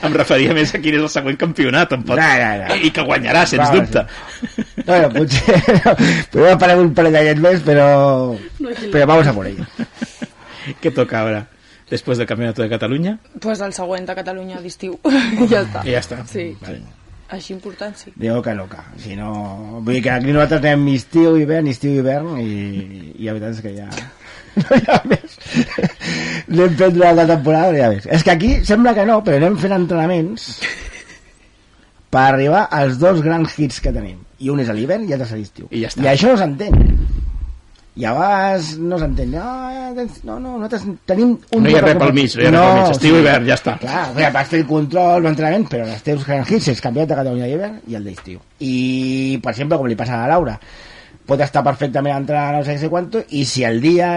[0.00, 2.18] Em referia més a quin és el següent campionat, em pot...
[2.18, 2.78] No, no, no.
[2.88, 4.04] I que guanyarà, sens Va, dubte.
[4.86, 5.58] Bueno, potser...
[6.32, 7.88] Podem parar un parell d'anyets més, però...
[8.62, 9.66] Però vamos a por ello.
[10.80, 11.44] Què toca ara?
[11.92, 13.18] Després del Campionat de Catalunya?
[13.44, 14.96] Pues el següent a Catalunya d'estiu.
[15.52, 15.84] ja està.
[15.84, 16.22] I ja està.
[16.30, 16.52] Sí.
[16.62, 16.80] Vale.
[17.32, 18.12] Així important, sí.
[18.16, 18.84] Digo que loca.
[19.00, 19.30] Si no...
[19.80, 23.62] Vull dir que aquí nosaltres anem estiu, hivern, estiu, hivern, i, i la veritat és
[23.64, 23.88] que ja...
[24.62, 25.36] No hi ha més.
[26.52, 28.06] anem fent durant la temporada, ves.
[28.18, 30.48] És que aquí sembla que no, però anem fent entrenaments
[32.12, 34.20] per arribar als dos grans hits que tenim.
[34.42, 35.68] I un és a l'hivern i l'altre és a l'estiu.
[35.70, 36.04] I ja està.
[36.04, 36.76] I això no s'entén.
[37.92, 39.32] I a vegades no s'entén.
[39.32, 39.46] No,
[40.28, 41.64] no, no, nosaltres tenim un...
[41.64, 42.94] No hi ha res pel mig, no hi ha res pel mig.
[42.96, 43.76] Estiu i hivern, ja està.
[43.80, 47.12] Clar, o sigui, vas fer el control, l'entrenament, però els teus grans hits és campionat
[47.12, 48.40] de Catalunya d'hivern i el d'estiu.
[48.60, 48.76] I,
[49.44, 50.58] per exemple, com li passa a la Laura,
[51.26, 54.08] pot estar perfectament entrenant no sé què quanto, i si el dia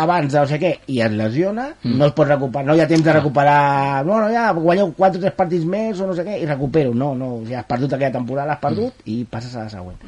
[0.00, 1.88] abans de no sé què i es lesiona, Mm.
[1.90, 1.98] mm.
[1.98, 5.18] no es pot recuperar, no hi ha temps de recuperar, no, no, ja guanyeu 4
[5.18, 7.66] o 3 partits més o no sé què, i recupero, no, no, o sigui, has
[7.66, 9.98] perdut aquella temporada, l'has perdut i passes a la següent.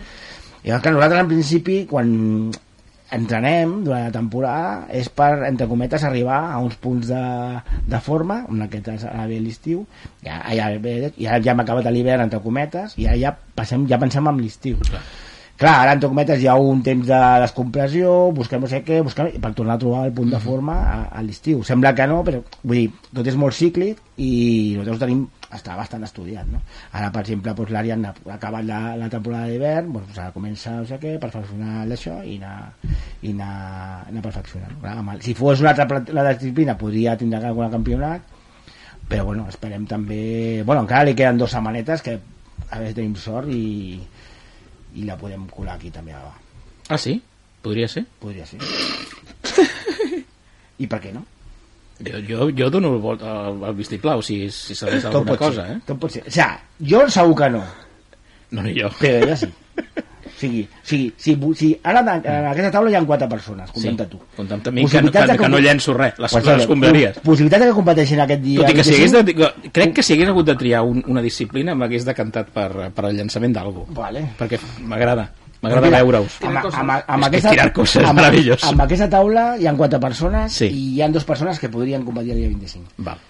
[0.62, 2.12] I llavors, clar, nosaltres en principi, quan
[3.12, 7.24] entrenem durant la temporada és per, entre cometes, arribar a uns punts de,
[7.90, 9.82] de forma, en aquest cas ara ve l'estiu,
[10.24, 10.70] ja, ja,
[11.18, 14.78] ja, ja hem acabat l'hivern, entre cometes, i ara ja, passem, ja pensem en l'estiu.
[14.88, 15.02] Clar.
[15.60, 19.28] Clar, ara, entre cometes, hi ha un temps de descompressió, busquem no sé què, busquem,
[19.42, 21.60] per tornar a trobar el punt de forma a, a l'estiu.
[21.66, 24.32] Sembla que no, però vull dir, tot és molt cíclic i
[24.78, 25.22] nosaltres ho tenim
[25.52, 26.62] està bastant estudiat, no?
[26.96, 30.88] Ara, per exemple, doncs, l'Ariadna ha acabat la, la temporada d'hivern, doncs, ara comença, no
[30.88, 32.72] sé què, perfeccionar això i anar,
[33.20, 33.56] i anar,
[34.08, 34.78] anar perfeccionant.
[34.80, 38.24] Clar, amb el, si fos una altra la disciplina, podria tindre algun campionat,
[39.08, 40.22] però bueno, esperem també...
[40.64, 44.00] Bueno, encara li queden dues setmanetes que a veure si tenim sort i,
[44.94, 46.20] i la podem colar aquí també a
[46.88, 47.20] Ah, sí?
[47.62, 48.04] Podria ser?
[48.20, 48.58] Podria ser.
[50.82, 51.22] I per què no?
[52.02, 55.76] Jo, jo, jo dono el, vol- el, el vistiplau si, si sabés alguna cosa, ser,
[55.76, 55.80] eh?
[55.86, 56.24] tot pot ser.
[56.26, 57.60] O sigui, jo segur que no.
[58.52, 58.88] No, ni jo.
[58.98, 59.46] Però ella sí.
[60.42, 64.18] Sigui, sigui, si, si ara en en aquesta taula hi ha quatre persones, comptant tu.
[64.36, 67.20] Comptant amb mi, que, no- que, que no llenço res, les, Pues, les escombraries.
[67.22, 68.64] Possibilitat de que competeixin aquest dia.
[68.64, 71.04] Tot i que si 25, hagués de, crec que si hagués hagut de triar un,
[71.06, 73.86] una disciplina m'hagués decantat per, per el llançament d'algú.
[73.94, 74.24] Vale.
[74.40, 75.28] Perquè m'agrada.
[75.62, 76.40] M'agrada veure-us.
[76.42, 78.64] Amb, amb, amb, aquesta, tirar coses, amb, meravellós.
[78.66, 80.66] amb aquesta taula hi ha quatre persones Sí.
[80.74, 82.96] i hi ha dues persones que podrien competir el dia 25.
[82.98, 83.22] Val.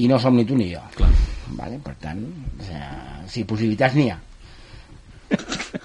[0.00, 0.80] I no som ni tu ni jo.
[0.96, 1.10] Clar.
[1.58, 1.76] Vale?
[1.84, 4.16] Per tant, o sigui, si possibilitats n'hi ha.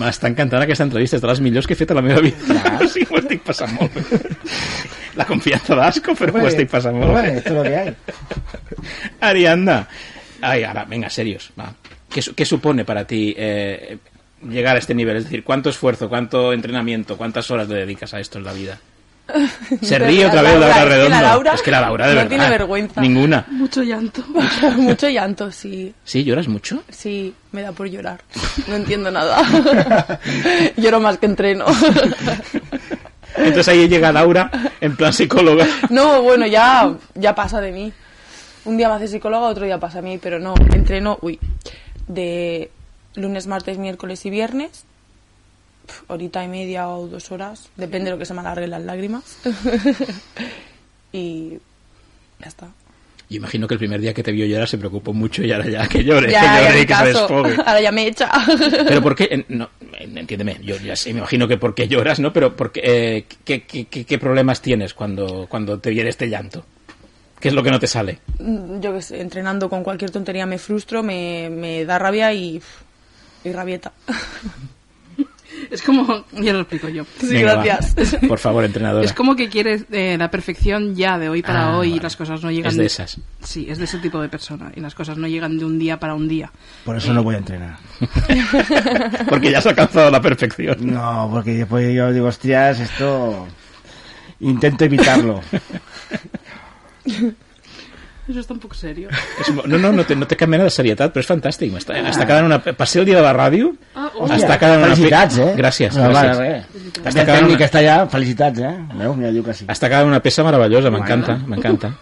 [0.00, 2.36] M'està encantant aquesta entrevista, és de les millors que he fet a la meva vida.
[2.80, 4.02] o sigui, m'ho estic passant molt bé.
[5.20, 7.38] La confiança d'asco, però m'ho estic passant molt Bueno, bé.
[7.38, 7.94] esto es lo que hay.
[9.20, 9.88] Ariadna.
[10.40, 11.50] Ay, ahora, venga, serios.
[11.58, 11.72] Va.
[12.10, 13.98] ¿Qué, qué supone para ti eh,
[14.48, 15.16] llegar a este nivel?
[15.18, 18.78] Es decir, ¿cuánto esfuerzo, cuánto entrenamiento, cuántas horas le dedicas a esto en la vida?
[19.82, 21.20] Se ríe otra vez Laura es que la Redondo.
[21.20, 22.28] Laura es que la Laura, de no verdad.
[22.30, 23.00] tiene vergüenza.
[23.00, 23.46] Ninguna.
[23.50, 24.22] Mucho llanto.
[24.76, 25.94] Mucho llanto, sí.
[26.04, 26.24] ¿Sí?
[26.24, 26.82] ¿Lloras mucho?
[26.90, 28.20] Sí, me da por llorar.
[28.68, 29.42] No entiendo nada.
[30.76, 31.64] Lloro más que entreno.
[33.36, 34.50] Entonces ahí llega Laura
[34.80, 35.66] en plan psicóloga.
[35.90, 37.92] No, bueno, ya, ya pasa de mí.
[38.64, 41.38] Un día me hace psicóloga, otro día pasa a mí, pero no, entreno, uy,
[42.06, 42.70] de
[43.14, 44.84] lunes, martes, miércoles y viernes,
[45.86, 48.82] pf, horita y media o dos horas, depende de lo que se me alarguen las
[48.82, 49.22] lágrimas.
[51.12, 51.50] y
[52.40, 52.68] ya está.
[53.30, 55.66] Yo imagino que el primer día que te vio llorar se preocupó mucho y ahora
[55.68, 57.54] ya que llore, ya, que ya llore me y que se desfogue.
[57.66, 58.30] Ahora ya me echa.
[58.86, 59.44] Pero ¿por qué?
[59.48, 62.32] No, en- entiéndeme, yo ya sé, me imagino que por qué lloras, ¿no?
[62.34, 66.66] Pero porque, eh, ¿qué, qué, qué- qué problemas tienes cuando, cuando te viene este llanto?
[67.40, 68.18] ¿Qué es lo que no te sale?
[68.38, 72.60] Mm, yo que sé, entrenando con cualquier tontería me frustro, me, me da rabia y,
[73.42, 73.92] y rabieta.
[75.70, 77.04] Es como, ya lo explico yo.
[77.20, 77.64] Sí, Venga, va.
[77.64, 78.16] gracias.
[78.28, 79.04] Por favor, entrenadora.
[79.04, 82.16] Es como que quieres eh, la perfección ya de hoy para Ah, hoy y las
[82.16, 82.70] cosas no llegan.
[82.72, 83.20] Es de esas.
[83.42, 85.98] Sí, es de ese tipo de persona y las cosas no llegan de un día
[85.98, 86.50] para un día.
[86.84, 87.76] Por eso no voy a entrenar.
[89.28, 90.76] Porque ya has alcanzado la perfección.
[90.80, 93.46] No, porque después yo digo, hostias, esto...
[94.40, 95.40] Intento evitarlo.
[98.26, 99.10] Eso está un poco serio.
[99.40, 101.72] És no, no, no té, no té cap mena de serietat, però és fantàstic.
[101.74, 102.56] M'està està quedant una...
[102.88, 104.08] Ser el dia de la ràdio, Ah,
[104.38, 104.94] està quedant una...
[104.94, 105.50] Felicitats, eh?
[105.58, 106.14] Gràcies, No, gràcies.
[106.14, 107.04] vale, res.
[107.04, 108.72] Està quedant una, està allà, felicitats, eh?
[109.02, 109.16] Veus?
[109.20, 109.68] Mira, diu que sí.
[109.68, 111.92] està quedant una peça meravellosa, m'encanta, m'encanta.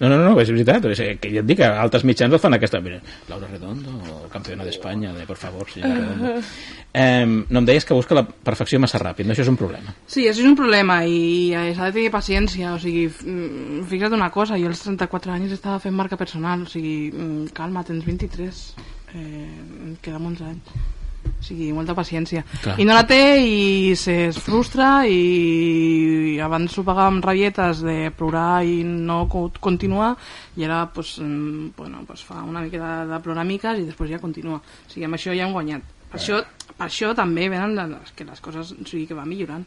[0.00, 2.56] No, no, no, és veritat, és, eh, que jo et dic altres mitjans el fan
[2.56, 2.80] aquesta...
[2.80, 3.98] Mira, Laura Redondo,
[4.32, 6.30] campiona d'Espanya, de por favor, senyora Redondo.
[6.90, 9.34] Eh, no em deies que busca la perfecció massa ràpid, no?
[9.34, 9.92] Això és un problema.
[10.06, 14.30] Sí, això és un problema i s'ha de tenir paciència, o sigui, mm, fixa't una
[14.32, 18.64] cosa, jo als 34 anys estava fent marca personal, o sigui, mm, calma, tens 23,
[19.12, 20.98] eh, queden 11 anys.
[21.38, 22.42] O sigui, molta paciència.
[22.62, 22.74] Clar.
[22.80, 28.10] I no la té i se es frustra i abans s'ho pagava amb rabietes de
[28.16, 30.14] plorar i no co- continuar
[30.56, 34.58] i ara pues, mm, bueno, pues fa una miqueta de ploramiques i després ja continua.
[34.60, 35.82] O sigui, amb això ja hem guanyat.
[36.10, 36.40] Per això,
[36.76, 39.64] per això també venen les, que les coses o sigui, que van millorant.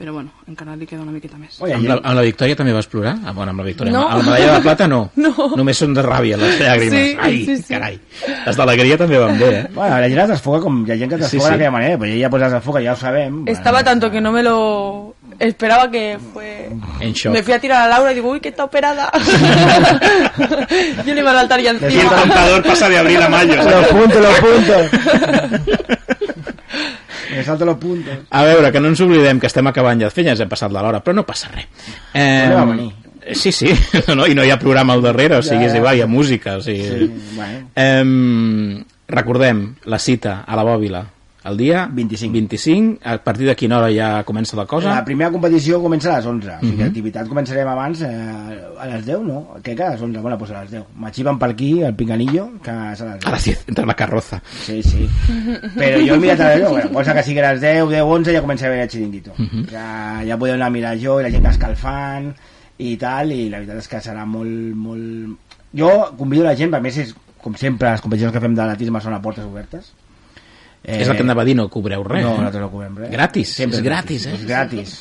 [0.00, 1.58] Però bueno, encara li queda una miqueta més.
[1.60, 3.18] amb, la, amb la victòria també vas plorar?
[3.20, 3.92] Ah, bueno, amb la victòria.
[3.92, 4.06] No.
[4.08, 5.00] Amb la medalla de plata no.
[5.20, 5.48] No.
[5.60, 6.94] Només són de ràbia les llàgrimes.
[6.96, 7.74] Sí, Ai, sí, sí.
[7.74, 7.98] carai.
[8.46, 9.66] Les d'alegria també van bé, eh?
[9.74, 11.52] Bueno, la gent es desfoga com hi ha gent que es Sí, desfoga sí.
[11.58, 13.42] d'aquella manera, però ella pues es desfoga, ja ho sabem.
[13.52, 16.70] Estaba tanto que no me lo esperaba que fue...
[17.00, 17.34] En shock.
[17.34, 19.10] Me fui a tirar a Laura y digo, uy, que está operada.
[21.04, 22.10] Yo le iba a saltar ya El encima.
[22.22, 23.54] contador pasa de abril a mayo.
[23.56, 24.86] Los puntos, los puntos.
[27.36, 28.18] Me salto los puntos.
[28.30, 30.48] A veure, que no ens oblidem que estem acabant ja de fer, ja ens hem
[30.50, 31.66] passat de l'hora, però no passa res.
[32.14, 32.90] Eh, No va venir.
[33.36, 33.68] Sí, sí,
[34.08, 35.78] no, no, i no hi ha programa al darrere, o sigui, Ja, és ja.
[35.78, 36.82] igual, hi ha música, o sigui...
[36.88, 37.68] Sí, bueno.
[37.76, 41.04] Eh, recordem, la cita a la Bòbila,
[41.44, 42.32] el dia 25.
[42.32, 44.90] 25, a partir de quina hora ja comença la cosa?
[44.94, 46.48] La primera competició comença a les 11.
[46.50, 46.80] O sigui, Mhm.
[46.82, 49.54] l'activitat començarem abans eh, a les 10, no?
[49.62, 50.18] Crec que a les 11.
[50.20, 50.84] Bueno, pues a les 10.
[50.96, 53.26] M'axiven per aquí, el Pinganillo, que és a les 10.
[53.26, 54.42] A les 10, entre la carroza.
[54.66, 55.08] Sí, sí.
[55.76, 58.32] Però jo he mirat a la bueno, posa que sigui a les 10, 10, 11
[58.34, 59.32] ja comença a haver el xiringuito.
[59.38, 59.64] Mhm.
[59.70, 62.34] ja, ja podeu anar a mirar jo i la gent escalfant
[62.78, 65.38] i tal, i la veritat és que serà molt, molt...
[65.72, 69.14] Jo convido la gent, a més és, com sempre, les competicions que fem d'atletisme són
[69.14, 69.92] a portes obertes.
[70.82, 72.24] És el que anava a dir, no cobreu res.
[72.24, 72.38] No, eh?
[72.38, 73.10] nosaltres no cobrem res.
[73.12, 74.32] Gratis, Sempre és gratis, eh?
[74.38, 74.94] És gratis.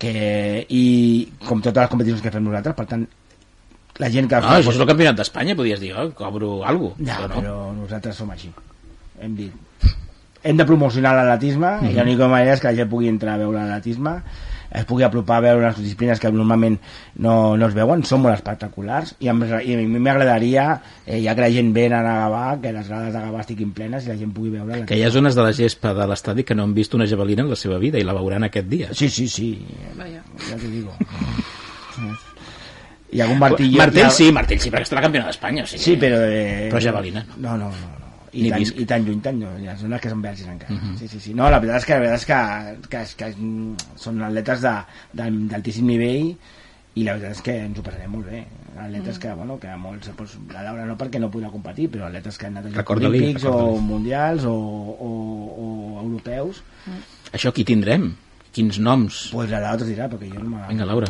[0.00, 0.12] Que,
[0.68, 0.84] I
[1.46, 3.02] com totes les competicions que fem nosaltres, per tant,
[4.00, 4.36] la gent que...
[4.38, 7.08] Ah, això és el campionat d'Espanya, podies dir, oh, cobro alguna cosa.
[7.08, 8.48] Ja, però nosaltres som així.
[9.20, 9.90] Hem dit...
[10.42, 11.90] Hem de promocionar l'atletisme Mhm.
[11.90, 14.14] i l'única manera és que la gent pugui entrar a veure l'atletisme
[14.70, 16.76] es pugui apropar a veure les disciplines que normalment
[17.16, 20.66] no, no es veuen, són molt espectaculars i, em- i a mi m'agradaria
[21.06, 24.06] eh, ja que la gent ve a Gavà que les grades de Gavà estiguin plenes
[24.06, 26.54] i la gent pugui veure Que hi ha zones de la gespa de l'estadi que
[26.54, 28.88] no han vist una javelina en la seva vida i la veuran aquest dia.
[28.94, 29.50] Sí, sí, sí.
[29.98, 30.22] Vaya.
[30.48, 30.94] Ja t'ho digo.
[33.12, 33.82] Hi ha algun martillo...
[33.82, 35.64] Ha- sí, Martell sí, perquè estarà campionat d'Espanya.
[35.66, 36.20] O sigui, Sí, però...
[36.30, 37.40] Eh, Però javelina, no.
[37.48, 37.99] No, no, no.
[38.32, 38.62] I, tan.
[38.62, 39.64] I tan lluny, tan lluny.
[39.64, 40.74] Hi ha zones que són verges encara.
[40.74, 40.96] Mhm.
[40.98, 41.34] sí, sí, sí.
[41.34, 44.84] No, la veritat és que, la veritat és que, que, que mm, són atletes de-
[45.12, 46.36] de- d'altíssim nivell
[46.94, 48.44] i la veritat és que ens ho passarem molt bé.
[48.78, 49.20] Atletes Mm.
[49.20, 52.46] que, bueno, que molts, doncs, la Laura no perquè no podrà competir, però atletes que
[52.46, 55.10] han anat als Olímpics o mundials o, o,
[55.58, 56.62] o europeus.
[57.32, 58.14] Això qui tindrem?
[58.52, 59.28] Quins noms?
[59.32, 60.62] Pues la Laura te dirà, perquè jo no me...
[60.66, 61.06] Venga, Laura.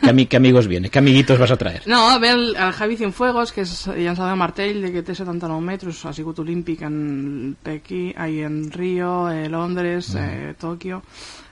[0.00, 0.88] ¿Qué, ami- qué amigos viene?
[0.88, 1.82] ¿Qué amiguitos vas a traer?
[1.86, 5.60] No, ve el, el Javi Cienfuegos, que és llançador de martell, de que té 79
[5.60, 11.02] metres, ha sigut olímpic en Pequí, ai, en Rio, eh, Londres, eh, Tòquio.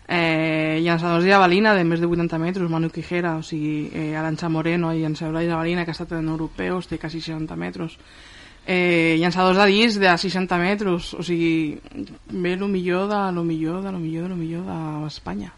[0.09, 4.49] Eh, llançadors de javelina de més de 80 metres, Manu Quijera, o sigui, eh, Aranxa
[4.49, 7.99] Moreno, i llançador de javelina que ha estat en europeus, té quasi 60 metres.
[8.69, 11.79] Eh, llançadors de disc de 60 metres, o sigui,
[12.29, 15.55] ve el millor de lo millor de lo millor de lo millor d'Espanya.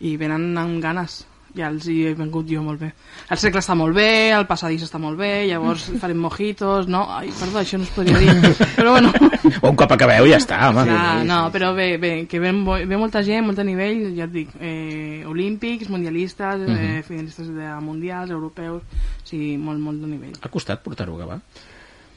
[0.00, 2.88] I venen amb ganes ja els hi he vengut jo molt bé.
[3.28, 7.02] El segle està molt bé, el passadís està molt bé, llavors farem mojitos, no?
[7.12, 8.32] Ai, perdó, això no es podria dir.
[8.78, 9.12] Però bueno,
[9.60, 10.86] O un cop acabeu ja està, home.
[10.88, 12.50] ja, no, però bé, bé que ve,
[12.88, 17.02] ve molta gent, molt a nivell, ja et dic, eh, olímpics, mundialistes, eh, Mhm.
[17.04, 20.34] finalistes de mundials, europeus, o sigui, molt, molt de nivell.
[20.40, 21.38] Ha costat portar-ho a Gavà?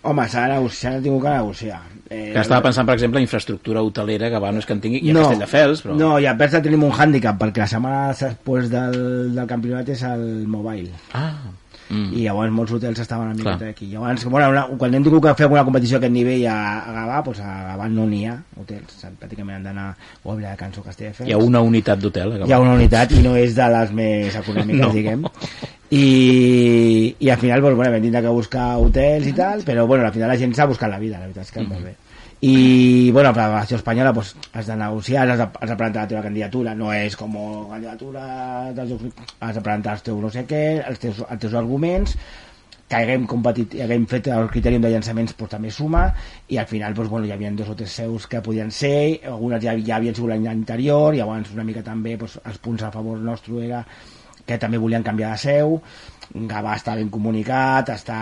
[0.06, 1.82] Home, s'ha de negociar, s'ha tingut que negociar.
[2.10, 5.02] Eh, Que estava pensant, per exemple, en infraestructura hotelera, Gavà no és que en tingui,
[5.02, 5.98] i a Castelldefels, però...
[5.98, 9.00] No, i a Persa tenim un hàndicap, perquè la setmana després del,
[9.34, 10.94] del campionat és el mobile.
[11.18, 11.32] Ah.
[11.86, 12.16] Mm.
[12.18, 13.70] I llavors molts hotels estaven una miqueta Clar.
[13.76, 13.88] aquí.
[13.92, 16.94] Llavors, bueno, una, quan hem tingut que fer alguna competició a aquest nivell a, a
[16.96, 18.96] Gavà, doncs a Gavà no n'hi ha hotels.
[19.22, 19.88] Pràcticament han d'anar
[20.24, 21.30] o a a Castelldefels.
[21.30, 22.40] Hi ha una unitat d'hotel.
[22.46, 24.94] Hi ha una unitat i no és de les més econòmiques, no.
[24.94, 25.28] diguem.
[25.92, 30.06] I, i al final doncs, bueno, vam tindre que buscar hotels i tal, però bueno,
[30.06, 31.96] al final la gent s'ha buscat la vida, la veritat és que mm molt bé.
[32.46, 36.02] I bueno, per la Federació Espanyola doncs, has de negociar, has de, has de presentar
[36.02, 37.38] la teva candidatura, no és com
[37.70, 38.26] candidatura
[38.76, 39.06] dels
[39.40, 42.18] has de presentar els teus no sé què, els teus, els teus arguments,
[42.88, 46.04] que haguem, competit, haguem fet el criteri de llançaments doncs, també suma
[46.50, 49.64] i al final doncs, bueno, hi havia dos o tres seus que podien ser, algunes
[49.64, 52.92] ja, ja havien sigut l'any anterior i llavors una mica també doncs, els punts a
[52.94, 53.82] favor nostre era
[54.46, 55.80] que també volien canviar de seu
[56.36, 58.18] Gavà està ben comunicat està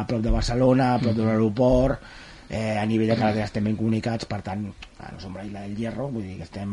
[0.00, 2.00] a prop de Barcelona, a prop de l'aeroport
[2.48, 4.62] eh, a nivell de carreteres estem ben comunicats per tant,
[5.00, 6.70] ah, no som la Isla del Hierro vull dir que estem,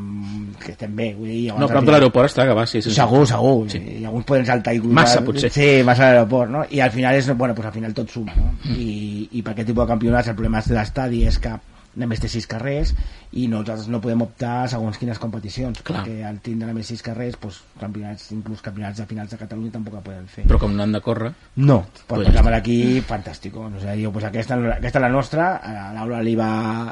[0.62, 2.82] que estem bé vull dir, No, a prop de l'aeroport està a Gavà, sí.
[2.82, 2.95] sí, sí.
[2.99, 3.70] Segur, segur.
[3.74, 3.82] Sí.
[3.97, 5.49] I alguns poden saltar i Massa, potser.
[5.54, 6.64] Sí, massa a l'aeroport, no?
[6.70, 8.54] I al final és, bueno, pues al final tot suma, no?
[8.64, 8.78] Mm.
[8.78, 11.58] I, I per aquest tipus de campionats el problema de l'estadi és que
[12.00, 12.94] només té sis carrers
[13.38, 16.02] i nosaltres no podem optar a segons quines competicions Clar.
[16.02, 20.00] perquè al tindre només sis carrers doncs, campionats, inclús campionats de finals de Catalunya tampoc
[20.00, 21.34] el podem fer Però com no han de córrer...
[21.56, 23.56] no, per Pues pues ja posar aquí, fantàstic.
[23.58, 26.50] O sigui, diu, pues aquesta, aquesta és la nostra, a Laura li va,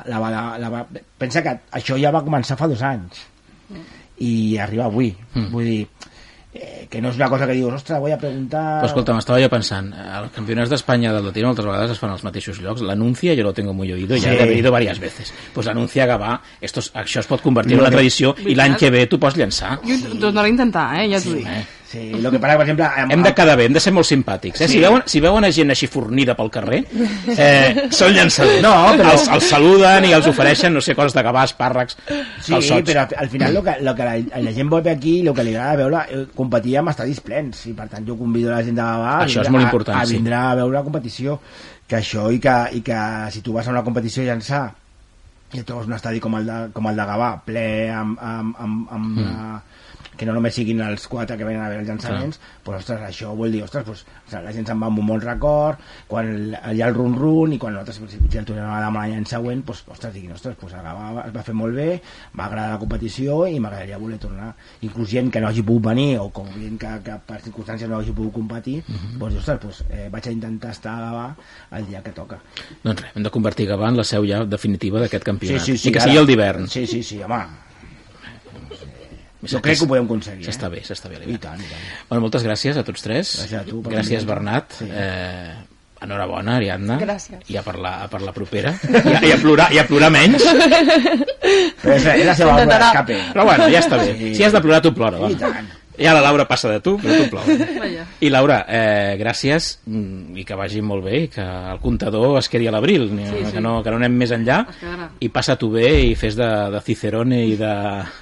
[0.10, 0.32] la va,
[0.62, 0.86] la va...
[0.92, 3.26] Pensa que això ja va començar fa dos anys
[4.22, 5.12] i arriba avui.
[5.34, 5.48] Mm.
[5.54, 6.12] Vull dir,
[6.54, 8.82] eh, que no és una cosa que dius, ostres, voy a preguntar...
[8.82, 12.12] Però escolta, m'estava jo pensant, eh, els campionats d'Espanya del latino altres vegades es fan
[12.12, 12.82] als mateixos llocs.
[12.82, 14.38] L'anuncia yo lo tengo muy oído, ya Sí.
[14.38, 15.34] he venido varias veces.
[15.54, 18.76] Pues l'anuncia Gavà, esto, es- això es pot convertir en una que- tradició i l'any
[18.76, 19.80] que ve tu pots llançar.
[19.84, 21.48] Jo ho tornaré a intentar, eh, ja t'ho dic.
[21.48, 21.66] eh?
[21.92, 22.86] Sí, lo que passa, per exemple...
[22.88, 24.62] Amb, Hem de quedar bé, hem de ser molt simpàtics.
[24.62, 24.68] Eh?
[24.70, 24.78] Sí.
[24.78, 26.78] Si, veuen, si veuen a gent així fornida pel carrer,
[27.36, 28.62] eh, són llançadors.
[28.64, 32.54] No, però- Els, els saluden i els ofereixen, no sé, coses de gavà, espàrrecs, Sí,
[32.54, 32.88] calçots.
[32.88, 34.16] però al, al final lo que, lo que la,
[34.48, 37.74] la gent vol aquí, el que li agrada veure, eh, competir amb estadis plens, i
[37.76, 40.06] per tant jo convido la gent de Gavà a, Això és molt a- important, a,
[40.06, 40.16] sí.
[40.16, 41.40] vindre a veure la competició,
[41.88, 43.02] que això i que, i que
[43.36, 44.64] si tu vas a una competició a llançar
[45.52, 48.56] i et trobes un estadi com el de, com el de Gavà, ple amb, amb,
[48.58, 49.26] amb, amb Mm.
[49.28, 49.62] la,
[50.22, 53.32] que no només siguin els quatre que venen a veure els llançaments, pues, ostres, això
[53.36, 56.30] vol dir, ostres, pues, o sigui, la gent se'n va amb un bon record, quan
[56.54, 57.98] hi ha el run-run, i quan nosaltres,
[58.30, 61.34] si el tornem a demà l'any següent, pues, ostres, diguin, ostres, pues, el Gavà es
[61.34, 61.88] va fer molt bé,
[62.38, 64.52] m'agrada la competició i m'agradaria voler tornar.
[64.86, 67.98] Inclús gent que no hagi pogut venir, o com gent que, que per circumstàncies no
[67.98, 69.18] hagi pogut competir, Mhm.
[69.18, 71.36] pues, ostres, pues, eh, vaig a intentar estar a Gavà
[71.80, 72.38] el dia que toca.
[72.84, 75.62] Doncs res, hem de convertir Gavà en la seu ja definitiva d'aquest campionat.
[75.66, 76.68] Sí, sí, sí, I que ara- sigui el d'hivern.
[76.68, 77.42] Sí, sí, sí, home.
[79.42, 80.46] Jo crec que ho podem aconseguir.
[80.46, 80.76] S'està eh?
[80.76, 81.18] bé, s'està bé.
[81.26, 81.84] I tant, i tant.
[82.10, 83.34] Bueno, moltes gràcies a tots tres.
[83.42, 84.26] Gràcies a tu per Gràcies.
[84.30, 84.78] Bernat.
[84.78, 84.90] Sí.
[84.92, 85.56] Eh,
[86.06, 87.00] enhorabona, Ariadna.
[87.02, 87.42] Gràcies.
[87.50, 88.76] I a per la, per la propera.
[88.86, 90.46] I a, i a, plorar, i a plorar menys.
[91.82, 93.20] Però és, és la seva obra d'escape.
[93.34, 94.14] Però bueno, ja està bé.
[94.18, 94.34] Sí.
[94.38, 95.22] Si has de plorar, tu plora.
[95.26, 95.50] I Va.
[95.50, 95.78] tant.
[96.02, 97.38] Ja la Laura passa de tu, però tu.
[97.82, 98.06] Vaja.
[98.22, 102.50] I Laura, eh, gràcies mm, i que vagi molt bé i que el comptador es
[102.50, 103.52] quedi a l'abril, Sí, sí.
[103.54, 104.62] que, no, que no anem més enllà
[105.22, 107.72] i passa tu bé i fes de, de Cicerone i de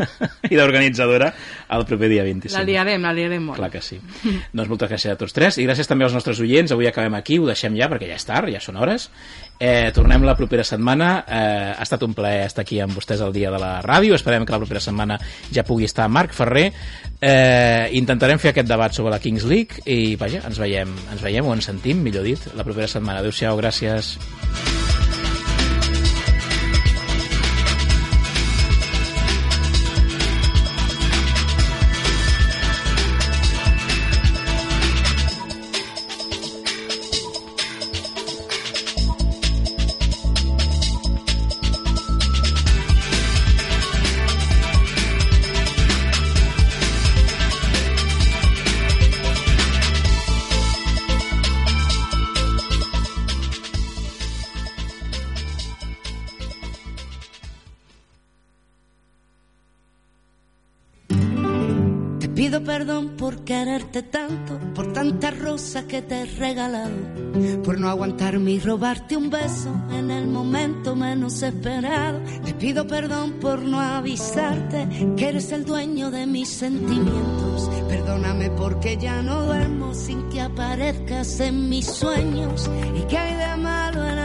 [0.52, 1.32] i d'organitzadora
[1.76, 2.56] el proper dia 25.
[2.58, 3.58] La liarem, la liarem molt.
[3.60, 4.00] Clar que sí.
[4.54, 6.72] doncs moltes gràcies a tots tres i gràcies també als nostres oients.
[6.76, 9.10] Avui acabem aquí, ho deixem ja perquè ja és tard, ja són hores.
[9.60, 11.26] Eh, tornem la propera setmana.
[11.28, 14.16] Eh, ha estat un plaer estar aquí amb vostès el dia de la ràdio.
[14.16, 15.20] Esperem que la propera setmana
[15.52, 16.70] ja pugui estar Marc Ferrer.
[17.20, 21.46] Eh, intentarem fer aquest debat sobre la Kings League i vaja, ens veiem, ens veiem
[21.46, 23.20] o ens sentim, millor dit, la propera setmana.
[23.20, 24.16] Adéu-siau, gràcies.
[65.90, 66.96] Que te he regalado,
[67.64, 72.20] por no aguantarme y robarte un beso en el momento menos esperado.
[72.46, 74.88] Te pido perdón por no avisarte
[75.18, 77.72] que eres el dueño de mis sentimientos.
[77.90, 82.70] Perdóname porque ya no duermo sin que aparezcas en mis sueños.
[82.96, 84.20] ¿Y que hay de malo en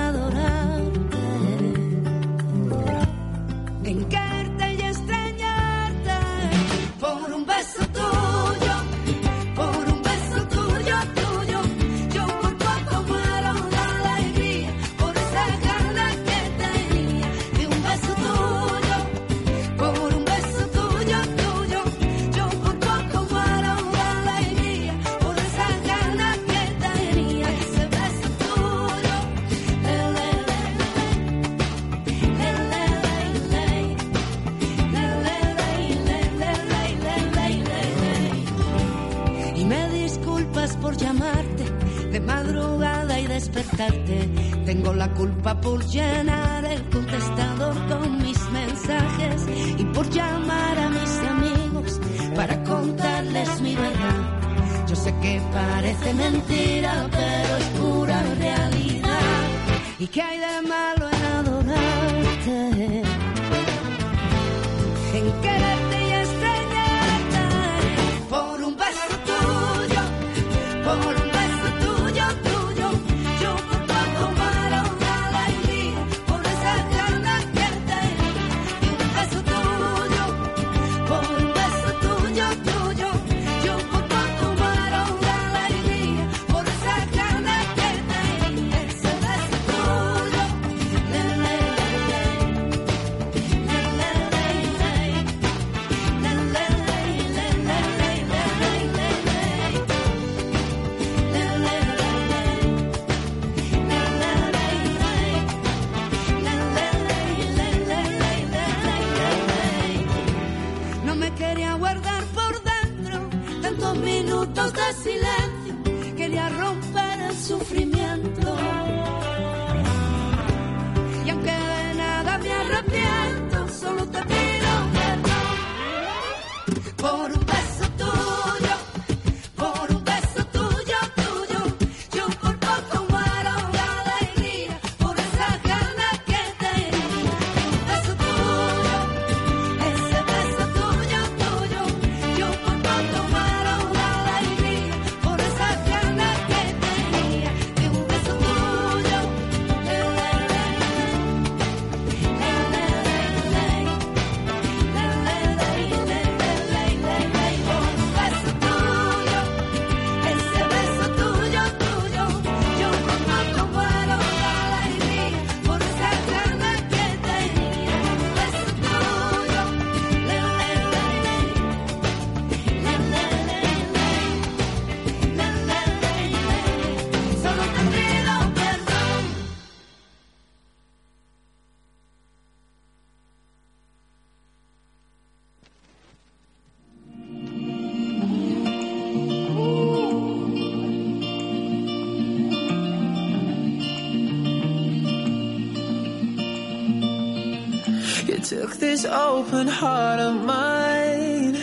[199.54, 201.54] open heart of mine,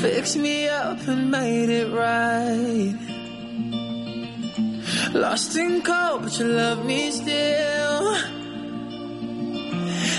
[0.00, 2.96] fixed me up and made it right.
[5.12, 8.16] Lost in cold, but you love me still.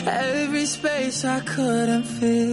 [0.06, 2.53] Every space I couldn't fill.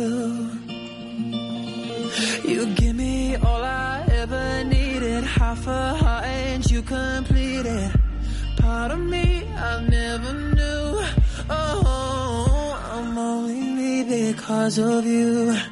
[14.61, 15.70] Because of you.